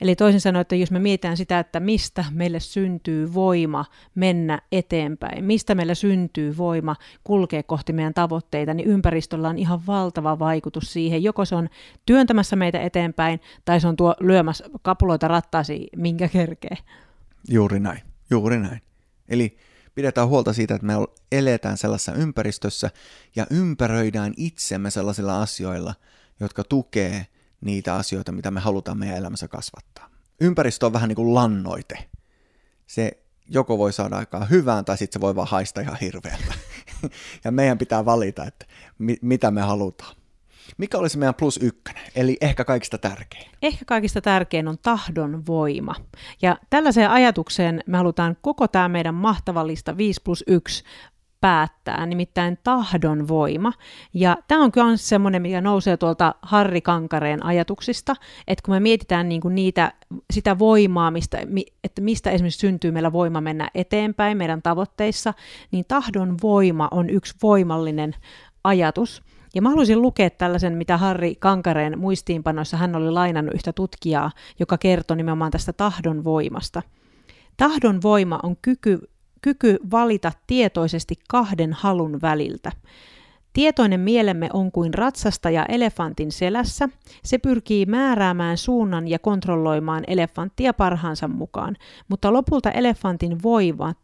Eli 0.00 0.16
toisin 0.16 0.40
sanoen, 0.40 0.60
että 0.60 0.76
jos 0.76 0.90
me 0.90 0.98
mietitään 0.98 1.36
sitä, 1.36 1.58
että 1.58 1.80
mistä 1.80 2.24
meille 2.30 2.60
syntyy 2.60 3.34
voima 3.34 3.84
mennä 4.14 4.62
eteenpäin, 4.72 5.44
mistä 5.44 5.74
meillä 5.74 5.94
syntyy 5.94 6.56
voima 6.56 6.96
kulkea 7.24 7.62
kohti 7.62 7.92
meidän 7.92 8.14
tavoitteita, 8.14 8.74
niin 8.74 8.88
ympäristöllä 8.88 9.48
on 9.48 9.58
ihan 9.58 9.80
valtava 9.86 10.38
vaikutus 10.38 10.92
siihen. 10.92 11.22
Joko 11.22 11.44
se 11.44 11.54
on 11.54 11.68
työntämässä 12.06 12.56
meitä 12.56 12.80
eteenpäin, 12.80 13.40
tai 13.64 13.80
se 13.80 13.88
on 13.88 13.96
tuo 13.96 14.14
lyömässä 14.20 14.64
kapuloita 14.82 15.28
rattaasi, 15.28 15.88
minkä 15.96 16.28
kerkee. 16.28 16.76
Juuri 17.48 17.80
näin, 17.80 18.00
juuri 18.30 18.58
näin. 18.58 18.80
Eli 19.28 19.56
pidetään 19.94 20.28
huolta 20.28 20.52
siitä, 20.52 20.74
että 20.74 20.86
me 20.86 20.94
eletään 21.32 21.78
sellaisessa 21.78 22.14
ympäristössä 22.14 22.90
ja 23.36 23.46
ympäröidään 23.50 24.34
itsemme 24.36 24.90
sellaisilla 24.90 25.42
asioilla, 25.42 25.94
jotka 26.40 26.64
tukee 26.64 27.26
niitä 27.60 27.94
asioita, 27.94 28.32
mitä 28.32 28.50
me 28.50 28.60
halutaan 28.60 28.98
meidän 28.98 29.16
elämässä 29.16 29.48
kasvattaa. 29.48 30.10
Ympäristö 30.40 30.86
on 30.86 30.92
vähän 30.92 31.08
niin 31.08 31.16
kuin 31.16 31.34
lannoite. 31.34 32.08
Se 32.86 33.18
joko 33.48 33.78
voi 33.78 33.92
saada 33.92 34.16
aikaa 34.16 34.44
hyvään 34.44 34.84
tai 34.84 34.98
sitten 34.98 35.20
se 35.20 35.20
voi 35.20 35.36
vaan 35.36 35.48
haista 35.48 35.80
ihan 35.80 35.98
hirveältä. 36.00 36.54
ja 37.44 37.50
meidän 37.50 37.78
pitää 37.78 38.04
valita, 38.04 38.44
että 38.44 38.66
mi- 38.98 39.18
mitä 39.22 39.50
me 39.50 39.60
halutaan. 39.60 40.19
Mikä 40.78 40.98
olisi 40.98 41.18
meidän 41.18 41.34
plus 41.34 41.58
ykkönen, 41.62 42.02
eli 42.14 42.36
ehkä 42.40 42.64
kaikista 42.64 42.98
tärkein? 42.98 43.50
Ehkä 43.62 43.84
kaikista 43.84 44.20
tärkein 44.20 44.68
on 44.68 44.78
tahdon 44.82 45.46
voima. 45.46 45.94
Ja 46.42 46.56
tällaiseen 46.70 47.10
ajatukseen 47.10 47.82
me 47.86 47.96
halutaan 47.96 48.36
koko 48.40 48.68
tämä 48.68 48.88
meidän 48.88 49.14
mahtava 49.14 49.66
lista 49.66 49.96
5 49.96 50.20
plus 50.24 50.44
1 50.46 50.84
päättää, 51.40 52.06
nimittäin 52.06 52.58
tahdon 52.64 53.28
voima. 53.28 53.72
Ja 54.14 54.36
tämä 54.48 54.64
on 54.64 54.70
myös 54.76 55.08
semmoinen, 55.08 55.42
mikä 55.42 55.60
nousee 55.60 55.96
tuolta 55.96 56.34
Harri 56.42 56.80
Kankareen 56.80 57.44
ajatuksista, 57.44 58.16
että 58.46 58.62
kun 58.64 58.74
me 58.74 58.80
mietitään 58.80 59.28
niinku 59.28 59.48
niitä, 59.48 59.92
sitä 60.32 60.58
voimaa, 60.58 61.10
mistä, 61.10 61.38
että 61.84 62.00
mistä 62.02 62.30
esimerkiksi 62.30 62.60
syntyy 62.60 62.90
meillä 62.90 63.12
voima 63.12 63.40
mennä 63.40 63.70
eteenpäin 63.74 64.36
meidän 64.36 64.62
tavoitteissa, 64.62 65.34
niin 65.70 65.84
tahdon 65.88 66.36
voima 66.42 66.88
on 66.90 67.10
yksi 67.10 67.34
voimallinen 67.42 68.14
ajatus. 68.64 69.22
Ja 69.54 69.62
mä 69.62 69.68
haluaisin 69.68 70.02
lukea 70.02 70.30
tällaisen, 70.30 70.72
mitä 70.72 70.96
Harri 70.96 71.34
Kankareen 71.34 71.98
muistiinpanoissa 71.98 72.76
hän 72.76 72.96
oli 72.96 73.10
lainannut 73.10 73.54
yhtä 73.54 73.72
tutkijaa, 73.72 74.30
joka 74.58 74.78
kertoi 74.78 75.16
nimenomaan 75.16 75.50
tästä 75.50 75.72
tahdon 75.72 76.24
voimasta. 76.24 76.82
Tahdon 77.56 78.02
voima 78.02 78.40
on 78.42 78.56
kyky, 78.62 78.98
kyky 79.42 79.78
valita 79.90 80.32
tietoisesti 80.46 81.14
kahden 81.28 81.72
halun 81.72 82.18
väliltä. 82.22 82.72
Tietoinen 83.52 84.00
mielemme 84.00 84.48
on 84.52 84.72
kuin 84.72 84.94
ratsastaja 84.94 85.66
elefantin 85.66 86.32
selässä. 86.32 86.88
Se 87.24 87.38
pyrkii 87.38 87.86
määräämään 87.86 88.56
suunnan 88.56 89.08
ja 89.08 89.18
kontrolloimaan 89.18 90.04
elefanttia 90.06 90.74
parhaansa 90.74 91.28
mukaan, 91.28 91.76
mutta 92.08 92.32
lopulta 92.32 92.70
elefantin 92.70 93.42
voimat, 93.42 93.98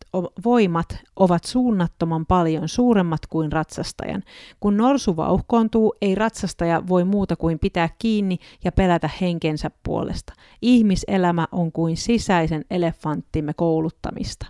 voimat 0.45 0.99
ovat 1.17 1.45
suunnattoman 1.45 2.27
paljon 2.27 2.69
suuremmat 2.69 3.21
kuin 3.27 3.53
ratsastajan. 3.53 4.23
Kun 4.61 4.77
norsu 4.77 5.17
vauhkoontuu, 5.17 5.95
ei 6.03 6.15
ratsastaja 6.15 6.83
voi 6.89 7.05
muuta 7.05 7.37
kuin 7.37 7.59
pitää 7.59 7.89
kiinni 7.99 8.39
ja 8.65 8.73
pelätä 8.73 9.11
henkensä 9.21 9.71
puolesta. 9.83 10.33
Ihmiselämä 10.63 11.47
on 11.53 11.73
kuin 11.73 11.97
sisäisen 11.97 12.65
elefanttimme 12.71 13.53
kouluttamista. 13.55 14.47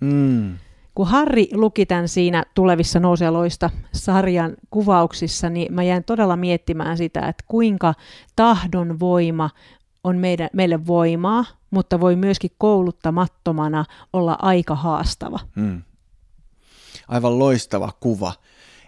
Mm 0.00 0.58
kun 0.98 1.06
Harri 1.06 1.48
luki 1.52 1.86
tämän 1.86 2.08
siinä 2.08 2.44
tulevissa 2.54 3.00
nouseloista 3.00 3.70
sarjan 3.92 4.56
kuvauksissa, 4.70 5.50
niin 5.50 5.74
mä 5.74 5.82
jäin 5.82 6.04
todella 6.04 6.36
miettimään 6.36 6.96
sitä, 6.96 7.20
että 7.20 7.44
kuinka 7.48 7.94
tahdon 8.36 9.00
voima 9.00 9.50
on 10.04 10.16
meidän, 10.16 10.48
meille 10.52 10.86
voimaa, 10.86 11.44
mutta 11.70 12.00
voi 12.00 12.16
myöskin 12.16 12.50
kouluttamattomana 12.58 13.84
olla 14.12 14.36
aika 14.42 14.74
haastava. 14.74 15.40
Hmm. 15.56 15.82
Aivan 17.08 17.38
loistava 17.38 17.92
kuva. 18.00 18.32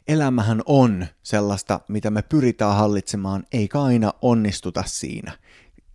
elämähän 0.09 0.63
on 0.67 1.07
sellaista, 1.23 1.81
mitä 1.89 2.11
me 2.11 2.23
pyritään 2.23 2.77
hallitsemaan, 2.77 3.45
eikä 3.53 3.83
aina 3.83 4.13
onnistuta 4.23 4.83
siinä. 4.87 5.33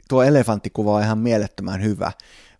Tuo 0.10 0.24
elefanttikuva 0.24 0.96
on 0.96 1.04
ihan 1.04 1.18
mielettömän 1.18 1.84
hyvä. 1.84 2.12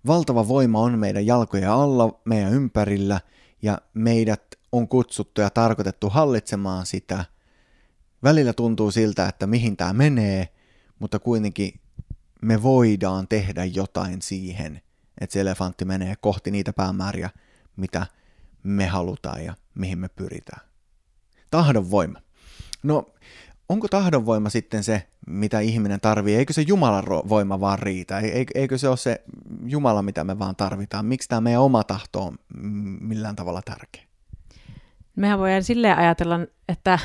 Valtava 0.08 0.48
voima 0.48 0.80
on 0.80 1.00
meidän 1.00 1.26
jalkojen 1.26 1.70
alla, 1.70 2.20
meidän 2.26 2.54
ympärillä, 2.54 3.20
ja 3.66 3.78
meidät 3.94 4.44
on 4.72 4.88
kutsuttu 4.88 5.42
ja 5.42 5.50
tarkoitettu 5.50 6.10
hallitsemaan 6.10 6.86
sitä. 6.86 7.26
Välillä 8.24 8.54
tuntuu 8.54 8.92
siltä, 8.92 9.28
että 9.28 9.48
mihin 9.48 9.78
tämä 9.78 9.94
menee, 9.94 10.50
mutta 11.00 11.20
kuitenkin 11.20 11.80
me 12.42 12.64
voidaan 12.64 13.28
tehdä 13.28 13.66
jotain 13.66 14.22
siihen, 14.22 14.82
että 15.22 15.34
se 15.34 15.42
elefantti 15.42 15.86
menee 15.86 16.16
kohti 16.22 16.52
niitä 16.52 16.74
päämääriä, 16.74 17.30
mitä 17.76 18.06
me 18.64 18.88
halutaan 18.88 19.46
ja 19.46 19.56
mihin 19.76 20.00
me 20.00 20.10
pyritään. 20.10 20.62
Tahdonvoima. 21.52 22.20
No, 22.84 23.14
onko 23.70 23.88
tahdonvoima 23.88 24.50
sitten 24.50 24.84
se, 24.84 25.08
mitä 25.28 25.60
ihminen 25.60 26.00
tarvii? 26.02 26.36
Eikö 26.36 26.54
se 26.54 26.62
Jumalan 26.62 27.04
voima 27.30 27.60
vaan 27.60 27.80
riitä? 27.80 28.20
Eikö 28.56 28.78
se 28.78 28.90
ole 28.90 28.98
se 28.98 29.24
Jumala, 29.66 30.02
mitä 30.02 30.24
me 30.24 30.40
vaan 30.40 30.56
tarvitaan? 30.56 31.06
Miksi 31.06 31.30
tämä 31.30 31.42
meidän 31.42 31.62
oma 31.62 31.84
tahto 31.84 32.24
on 32.24 32.38
millään 33.02 33.36
tavalla 33.36 33.62
tärkeä? 33.62 34.04
Mehän 35.16 35.40
voidaan 35.40 35.64
silleen 35.64 35.98
ajatella, 35.98 36.40
että 36.70 37.00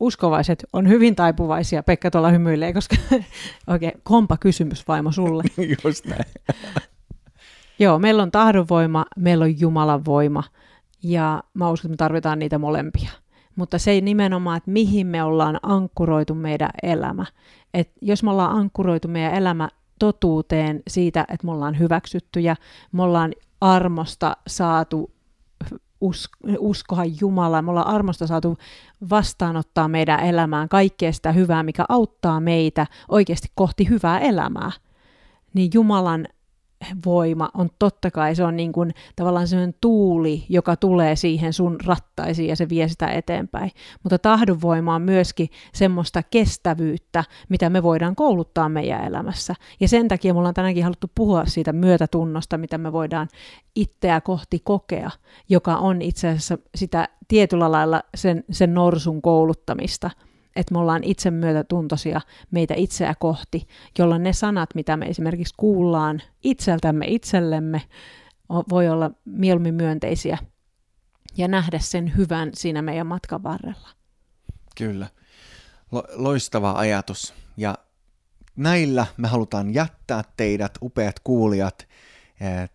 uskovaiset 0.00 0.64
on 0.72 0.88
hyvin 0.88 1.16
taipuvaisia. 1.16 1.82
Pekka 1.82 2.10
tuolla 2.10 2.30
hymyilee, 2.30 2.72
koska 2.72 2.96
oikein 3.66 3.92
kompa 4.02 4.36
kysymys 4.36 4.88
vaimo 4.88 5.12
sulle. 5.12 5.42
Just 5.84 6.06
näin. 6.06 6.24
Joo, 7.78 7.98
meillä 7.98 8.22
on 8.22 8.30
tahdonvoima, 8.30 9.04
meillä 9.16 9.42
on 9.42 9.60
Jumalan 9.60 10.04
voima 10.04 10.42
ja 11.02 11.42
mä 11.54 11.70
uskon, 11.70 11.88
että 11.88 11.92
me 11.92 12.06
tarvitaan 12.06 12.38
niitä 12.38 12.58
molempia. 12.58 13.10
Mutta 13.56 13.78
se 13.78 13.90
ei 13.90 14.00
nimenomaan, 14.00 14.56
että 14.56 14.70
mihin 14.70 15.06
me 15.06 15.22
ollaan 15.22 15.58
ankkuroitu 15.62 16.34
meidän 16.34 16.70
elämä. 16.82 17.26
Et 17.74 17.92
jos 18.00 18.22
me 18.22 18.30
ollaan 18.30 18.56
ankkuroitu 18.56 19.08
meidän 19.08 19.34
elämä 19.34 19.68
totuuteen 19.98 20.82
siitä, 20.88 21.20
että 21.20 21.46
me 21.46 21.52
ollaan 21.52 21.78
hyväksyttyjä, 21.78 22.56
me 22.92 23.02
ollaan 23.02 23.32
armosta 23.60 24.36
saatu 24.46 25.10
uskoa 26.58 27.04
Jumalaa, 27.20 27.62
me 27.62 27.70
ollaan 27.70 27.86
armosta 27.94 28.26
saatu 28.26 28.58
vastaanottaa 29.10 29.88
meidän 29.88 30.20
elämään 30.20 30.68
kaikkea 30.68 31.12
sitä 31.12 31.32
hyvää, 31.32 31.62
mikä 31.62 31.84
auttaa 31.88 32.40
meitä 32.40 32.86
oikeasti 33.08 33.48
kohti 33.54 33.88
hyvää 33.88 34.18
elämää, 34.18 34.70
niin 35.54 35.70
Jumalan 35.74 36.26
voima 37.04 37.50
on 37.54 37.70
totta 37.78 38.10
kai, 38.10 38.34
se 38.34 38.44
on 38.44 38.56
niin 38.56 38.72
kuin 38.72 38.94
tavallaan 39.16 39.48
sellainen 39.48 39.74
tuuli, 39.80 40.44
joka 40.48 40.76
tulee 40.76 41.16
siihen 41.16 41.52
sun 41.52 41.76
rattaisiin 41.86 42.48
ja 42.48 42.56
se 42.56 42.68
vie 42.68 42.88
sitä 42.88 43.06
eteenpäin. 43.06 43.70
Mutta 44.02 44.18
tahdonvoima 44.18 44.94
on 44.94 45.02
myöskin 45.02 45.48
semmoista 45.74 46.22
kestävyyttä, 46.22 47.24
mitä 47.48 47.70
me 47.70 47.82
voidaan 47.82 48.16
kouluttaa 48.16 48.68
meidän 48.68 49.04
elämässä. 49.04 49.54
Ja 49.80 49.88
sen 49.88 50.08
takia 50.08 50.34
mulla 50.34 50.48
on 50.48 50.54
tänäänkin 50.54 50.84
haluttu 50.84 51.10
puhua 51.14 51.44
siitä 51.46 51.72
myötätunnosta, 51.72 52.58
mitä 52.58 52.78
me 52.78 52.92
voidaan 52.92 53.28
itseä 53.76 54.20
kohti 54.20 54.60
kokea, 54.64 55.10
joka 55.48 55.76
on 55.76 56.02
itse 56.02 56.28
asiassa 56.28 56.58
sitä 56.74 57.08
tietyllä 57.28 57.72
lailla 57.72 58.02
sen, 58.14 58.44
sen 58.50 58.74
norsun 58.74 59.22
kouluttamista– 59.22 60.10
että 60.56 60.74
me 60.74 60.78
ollaan 60.78 61.04
itse 61.04 61.30
myötätuntoisia 61.30 62.20
meitä 62.50 62.74
itseä 62.76 63.14
kohti, 63.18 63.66
jolloin 63.98 64.22
ne 64.22 64.32
sanat, 64.32 64.74
mitä 64.74 64.96
me 64.96 65.06
esimerkiksi 65.06 65.54
kuullaan 65.56 66.22
itseltämme 66.44 67.06
itsellemme, 67.08 67.82
voi 68.70 68.88
olla 68.88 69.10
mieluummin 69.24 69.74
myönteisiä 69.74 70.38
ja 71.36 71.48
nähdä 71.48 71.78
sen 71.78 72.16
hyvän 72.16 72.50
siinä 72.54 72.82
meidän 72.82 73.06
matkan 73.06 73.42
varrella. 73.42 73.88
Kyllä. 74.76 75.06
Lo- 75.92 76.08
loistava 76.12 76.72
ajatus. 76.72 77.34
Ja 77.56 77.74
näillä 78.56 79.06
me 79.16 79.28
halutaan 79.28 79.74
jättää 79.74 80.24
teidät, 80.36 80.72
upeat 80.82 81.20
kuulijat. 81.20 81.88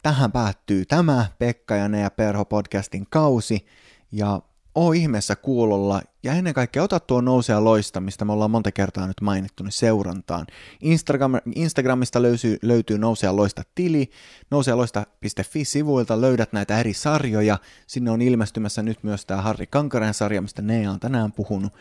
Tähän 0.04 0.32
päättyy 0.32 0.86
tämä 0.86 1.26
Pekka 1.40 1.76
ja 1.76 1.90
Nea 1.90 2.10
Perho 2.10 2.46
podcastin 2.46 3.08
kausi. 3.10 3.66
Ja 4.12 4.42
oo 4.78 4.92
ihmeessä 4.92 5.36
kuulolla 5.36 6.02
ja 6.24 6.34
ennen 6.34 6.54
kaikkea 6.54 6.84
ota 6.84 7.00
tuo 7.00 7.22
nousea 7.22 7.64
loista, 7.64 8.02
mistä 8.02 8.26
me 8.26 8.34
ollaan 8.34 8.52
monta 8.52 8.72
kertaa 8.72 9.08
nyt 9.08 9.22
mainittu, 9.22 9.64
niin 9.64 9.72
seurantaan. 9.72 10.48
Instagram, 10.82 11.32
Instagramista 11.56 12.22
löytyy, 12.22 12.58
löytyy 12.62 12.98
nousea 12.98 13.36
loista 13.36 13.62
tili, 13.76 14.10
nousealoista.fi-sivuilta 14.52 16.22
löydät 16.22 16.54
näitä 16.54 16.80
eri 16.80 16.94
sarjoja. 16.94 17.58
Sinne 17.88 18.12
on 18.12 18.22
ilmestymässä 18.22 18.84
nyt 18.84 19.04
myös 19.04 19.26
tämä 19.26 19.42
Harri 19.42 19.68
Kankaren 19.68 20.14
sarja, 20.14 20.42
mistä 20.42 20.62
Nea 20.62 20.92
on 20.92 21.00
tänään 21.00 21.32
puhunut. 21.32 21.74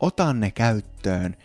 Ota 0.00 0.32
ne 0.32 0.50
käyttöön 0.50 1.36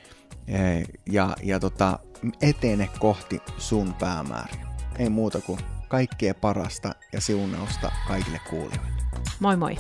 eh, 0.47 0.87
ja, 1.11 1.35
ja 1.43 1.59
tota, 1.59 1.99
etene 2.41 2.89
kohti 2.99 3.39
sun 3.57 3.93
päämääriä. 3.93 4.67
Ei 4.99 5.09
muuta 5.09 5.41
kuin 5.41 5.59
kaikkea 5.87 6.33
parasta 6.33 6.95
ja 7.13 7.21
siunausta 7.21 7.91
kaikille 8.07 8.39
kuulijoille. 8.49 8.95
Moi 9.39 9.57
moi! 9.57 9.77